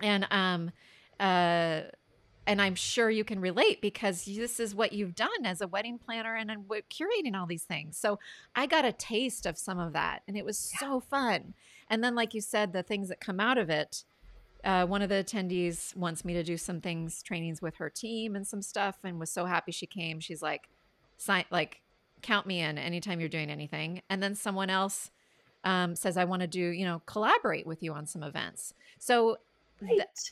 [0.00, 0.70] And um
[1.18, 1.82] uh
[2.48, 5.98] and I'm sure you can relate because this is what you've done as a wedding
[5.98, 7.98] planner and, and curating all these things.
[7.98, 8.20] So
[8.54, 11.54] I got a taste of some of that and it was so fun.
[11.90, 14.04] And then, like you said, the things that come out of it.
[14.64, 18.34] Uh, one of the attendees wants me to do some things, trainings with her team
[18.34, 20.18] and some stuff, and was so happy she came.
[20.18, 20.68] She's like,
[21.18, 21.82] sign, like,
[22.22, 24.02] count me in anytime you're doing anything.
[24.10, 25.10] And then someone else
[25.66, 28.72] um, says, I want to do, you know, collaborate with you on some events.
[28.98, 29.36] So
[29.80, 30.30] th- Right.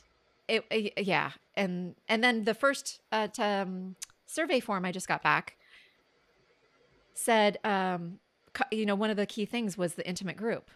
[0.48, 0.64] it,
[0.96, 5.22] it- yeah and and then the first uh, t- um, survey form i just got
[5.22, 5.56] back
[7.14, 8.18] said um
[8.52, 10.70] co- you know one of the key things was the intimate group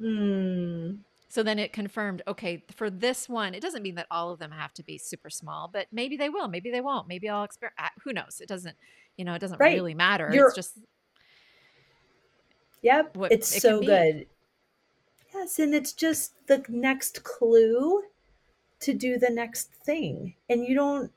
[0.00, 0.98] Mm.
[1.28, 4.50] so then it confirmed okay for this one it doesn't mean that all of them
[4.50, 7.78] have to be super small but maybe they will maybe they won't maybe i'll experiment
[8.02, 8.76] who knows it doesn't
[9.16, 9.74] you know it doesn't Right.
[9.76, 10.78] really matter You're- it's just
[12.84, 13.16] Yep.
[13.16, 14.26] What it's it so good.
[15.34, 18.02] Yes, and it's just the next clue
[18.80, 20.34] to do the next thing.
[20.48, 21.10] And you don't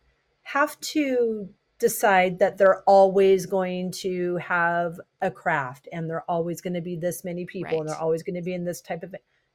[0.44, 6.74] have to decide that they're always going to have a craft and they're always going
[6.74, 9.14] to be this many people and they're always going to be in this type of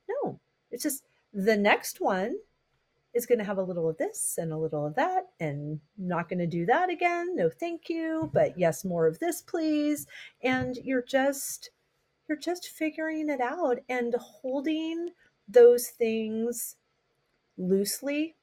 [0.08, 0.38] no
[0.70, 1.02] it's just
[1.32, 2.36] the next one
[3.12, 6.28] is going to have a little of this and a little of that and not
[6.28, 10.06] going to do that again no thank you but yes more of this please
[10.44, 11.70] and you're just
[12.32, 15.10] you're just figuring it out and holding
[15.46, 16.76] those things
[17.58, 18.36] loosely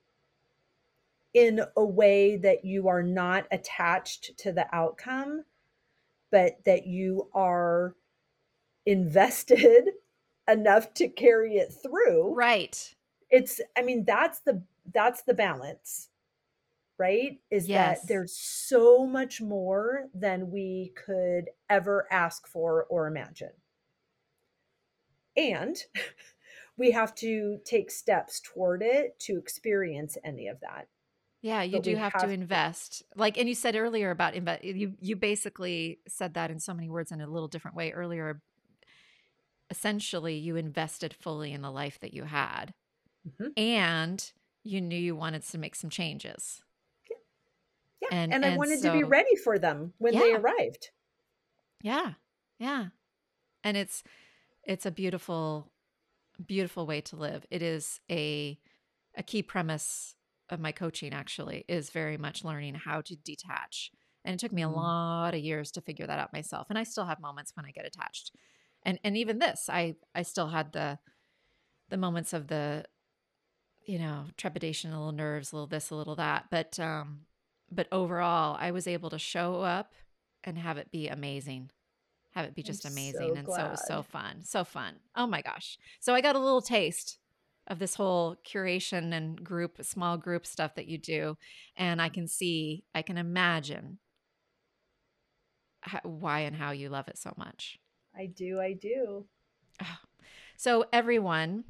[1.34, 5.44] in a way that you are not attached to the outcome,
[6.30, 7.96] but that you are
[8.86, 9.90] invested
[10.48, 12.36] enough to carry it through.
[12.36, 12.94] right
[13.32, 14.62] It's I mean that's the
[14.94, 16.10] that's the balance.
[17.00, 17.40] Right?
[17.50, 18.02] Is Yes.
[18.02, 23.54] that there's so much more than we could ever ask for or imagine.
[25.38, 25.76] And
[26.78, 30.88] we have to take steps toward it to experience any of that.
[31.42, 33.04] Yeah, you But do have, have to to- invest.
[33.16, 34.64] Like, and you said earlier about invest.
[34.64, 38.42] You you basically said that in so many words in a little different way earlier.
[39.70, 42.74] Essentially, you invested fully in the life that you had,
[43.28, 43.54] Mhm.
[43.58, 44.32] and
[44.64, 46.64] you knew you wanted to make some changes.
[48.02, 48.08] Yeah.
[48.12, 50.90] And- And, I and wanted to be ready for them when they arrived.
[51.82, 52.16] Yeah,
[52.58, 52.88] yeah,
[53.64, 54.04] and it's
[54.70, 55.72] it's a beautiful,
[56.46, 57.46] beautiful way to live.
[57.50, 58.58] It is a
[59.16, 60.16] a key premise
[60.50, 61.12] of my coaching.
[61.12, 63.92] Actually, is very much learning how to detach,
[64.24, 64.76] and it took me a Mm.
[64.76, 66.68] lot of years to figure that out myself.
[66.70, 68.32] And I still have moments when I get attached,
[68.84, 71.00] and and even this, I I still had the
[71.90, 72.86] the moments of the
[73.86, 77.26] you know trepidation, a little nerves, a little this, a little that, but um,
[77.72, 79.94] but overall, I was able to show up
[80.44, 81.72] and have it be amazing.
[82.32, 83.34] Have it be just I'm amazing.
[83.34, 84.44] so and so it was so fun.
[84.44, 84.96] So fun.
[85.16, 85.78] Oh my gosh.
[86.00, 87.18] So I got a little taste
[87.68, 91.38] of this whole curation and group, small group stuff that you do.
[91.76, 94.00] And I can see, I can imagine
[95.82, 97.80] how, why and how you love it so much.
[98.18, 99.26] I do, I do.
[100.58, 101.64] So, everyone,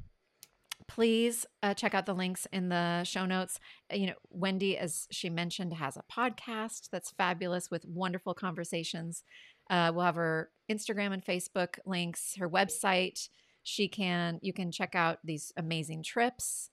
[0.88, 3.60] please uh, check out the links in the show notes.
[3.92, 9.22] Uh, You know, Wendy, as she mentioned, has a podcast that's fabulous with wonderful conversations.
[9.70, 13.28] Uh, we'll have her Instagram and Facebook links, her website.
[13.62, 16.70] She can, you can check out these amazing trips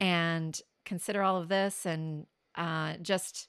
[0.00, 2.26] and consider all of this and
[2.56, 3.48] uh, just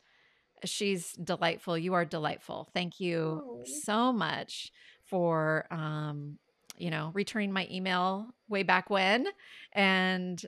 [0.66, 1.78] she's delightful.
[1.78, 2.70] You are delightful.
[2.74, 3.64] Thank you Oh.
[3.84, 4.72] so much
[5.06, 6.38] for um,
[6.78, 9.28] you know, returning my email way back when
[9.74, 10.42] and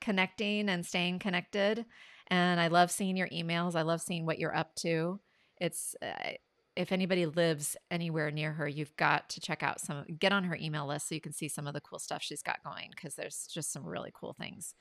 [0.00, 1.84] connecting and staying connected.
[2.28, 3.74] And I love seeing your emails.
[3.74, 5.20] I love seeing what you're up to.
[5.58, 6.32] It's uh,
[6.78, 10.56] if anybody lives anywhere near her, you've got to check out some get on her
[10.60, 13.16] email list so you can see some of the cool stuff she's got going because
[13.16, 14.76] there's just some really cool things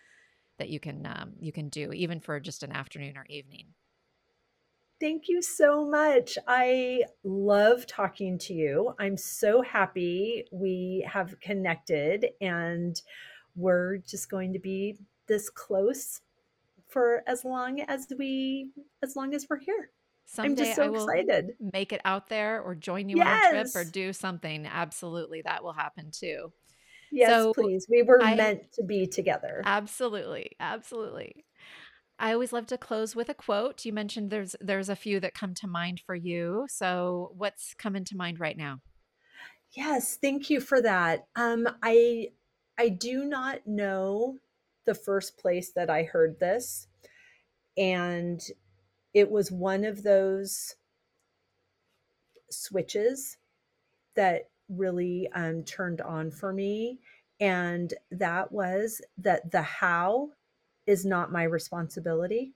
[0.60, 3.74] that you can um, you can do even for just an afternoon or evening.
[5.00, 6.38] Thank you so much.
[6.48, 8.94] I love talking to you.
[9.00, 13.02] I'm so happy we have connected and
[13.56, 16.22] we're just going to be this close
[16.90, 18.72] for as long as we
[19.02, 19.90] as long as we're here.
[20.44, 21.58] I'm Someday just so I will excited.
[21.60, 24.66] make it out there or join you on a trip or do something.
[24.68, 26.54] Absolutely, that will happen too.
[27.12, 27.88] Yes, So please.
[27.90, 29.66] We were I meant to be together.
[29.66, 31.46] absolutely, absolutely.
[32.20, 33.86] I always love to close with a quote.
[33.86, 36.66] You mentioned there's there's a few that come to mind for you.
[36.70, 38.82] So what's coming to mind right now?
[39.72, 41.28] Yes, thank you for that.
[41.36, 42.32] Um, I
[42.78, 44.38] I do not know
[44.86, 46.88] the first place that I heard this,
[47.78, 48.42] and
[49.14, 50.76] it was one of those
[52.50, 53.38] switches
[54.16, 57.00] that really um, turned on for me,
[57.40, 60.30] and that was that the how
[60.86, 62.54] is not my responsibility,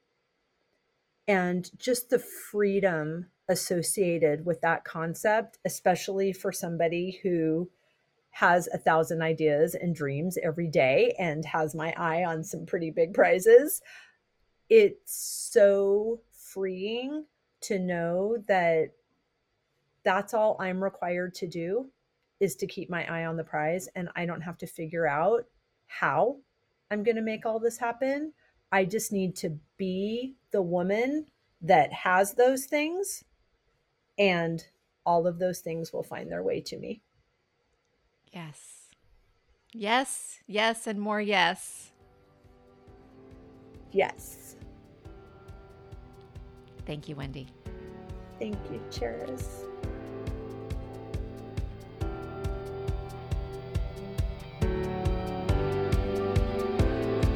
[1.28, 7.70] and just the freedom associated with that concept, especially for somebody who
[8.32, 12.90] has a thousand ideas and dreams every day and has my eye on some pretty
[12.90, 13.82] big prizes.
[14.70, 16.22] It's so
[16.54, 17.26] freeing
[17.62, 18.92] to know that
[20.04, 21.90] that's all I'm required to do
[22.40, 25.46] is to keep my eye on the prize and I don't have to figure out
[25.88, 26.38] how
[26.90, 28.34] I'm going to make all this happen.
[28.72, 31.28] I just need to be the woman
[31.62, 33.24] that has those things
[34.18, 34.66] and
[35.06, 37.02] all of those things will find their way to me.
[38.34, 38.82] Yes.
[39.74, 41.92] Yes, yes, and more yes.
[43.92, 44.41] Yes.
[46.86, 47.48] Thank you, Wendy.
[48.40, 49.66] Thank you, Charis.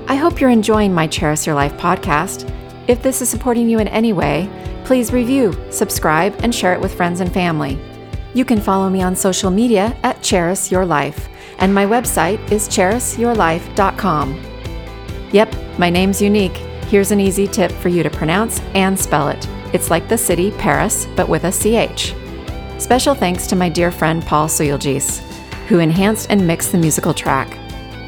[0.07, 2.51] I hope you're enjoying my Charis Your Life podcast.
[2.87, 4.49] If this is supporting you in any way,
[4.83, 7.79] please review, subscribe, and share it with friends and family.
[8.33, 11.27] You can follow me on social media at Charis Your Life,
[11.57, 14.41] and my website is charisyourlife.com.
[15.31, 16.61] Yep, my name's unique.
[16.87, 19.47] Here's an easy tip for you to pronounce and spell it.
[19.73, 22.13] It's like the city Paris, but with a CH.
[22.79, 25.19] Special thanks to my dear friend Paul Suyelgis,
[25.67, 27.57] who enhanced and mixed the musical track.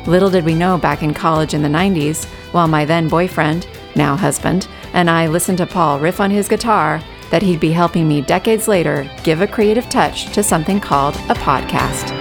[0.06, 4.16] Little did we know back in college in the 90s, while my then boyfriend, now
[4.16, 7.02] husband, and I listened to Paul riff on his guitar,
[7.32, 11.36] that he'd be helping me decades later give a creative touch to something called a
[11.36, 12.17] podcast.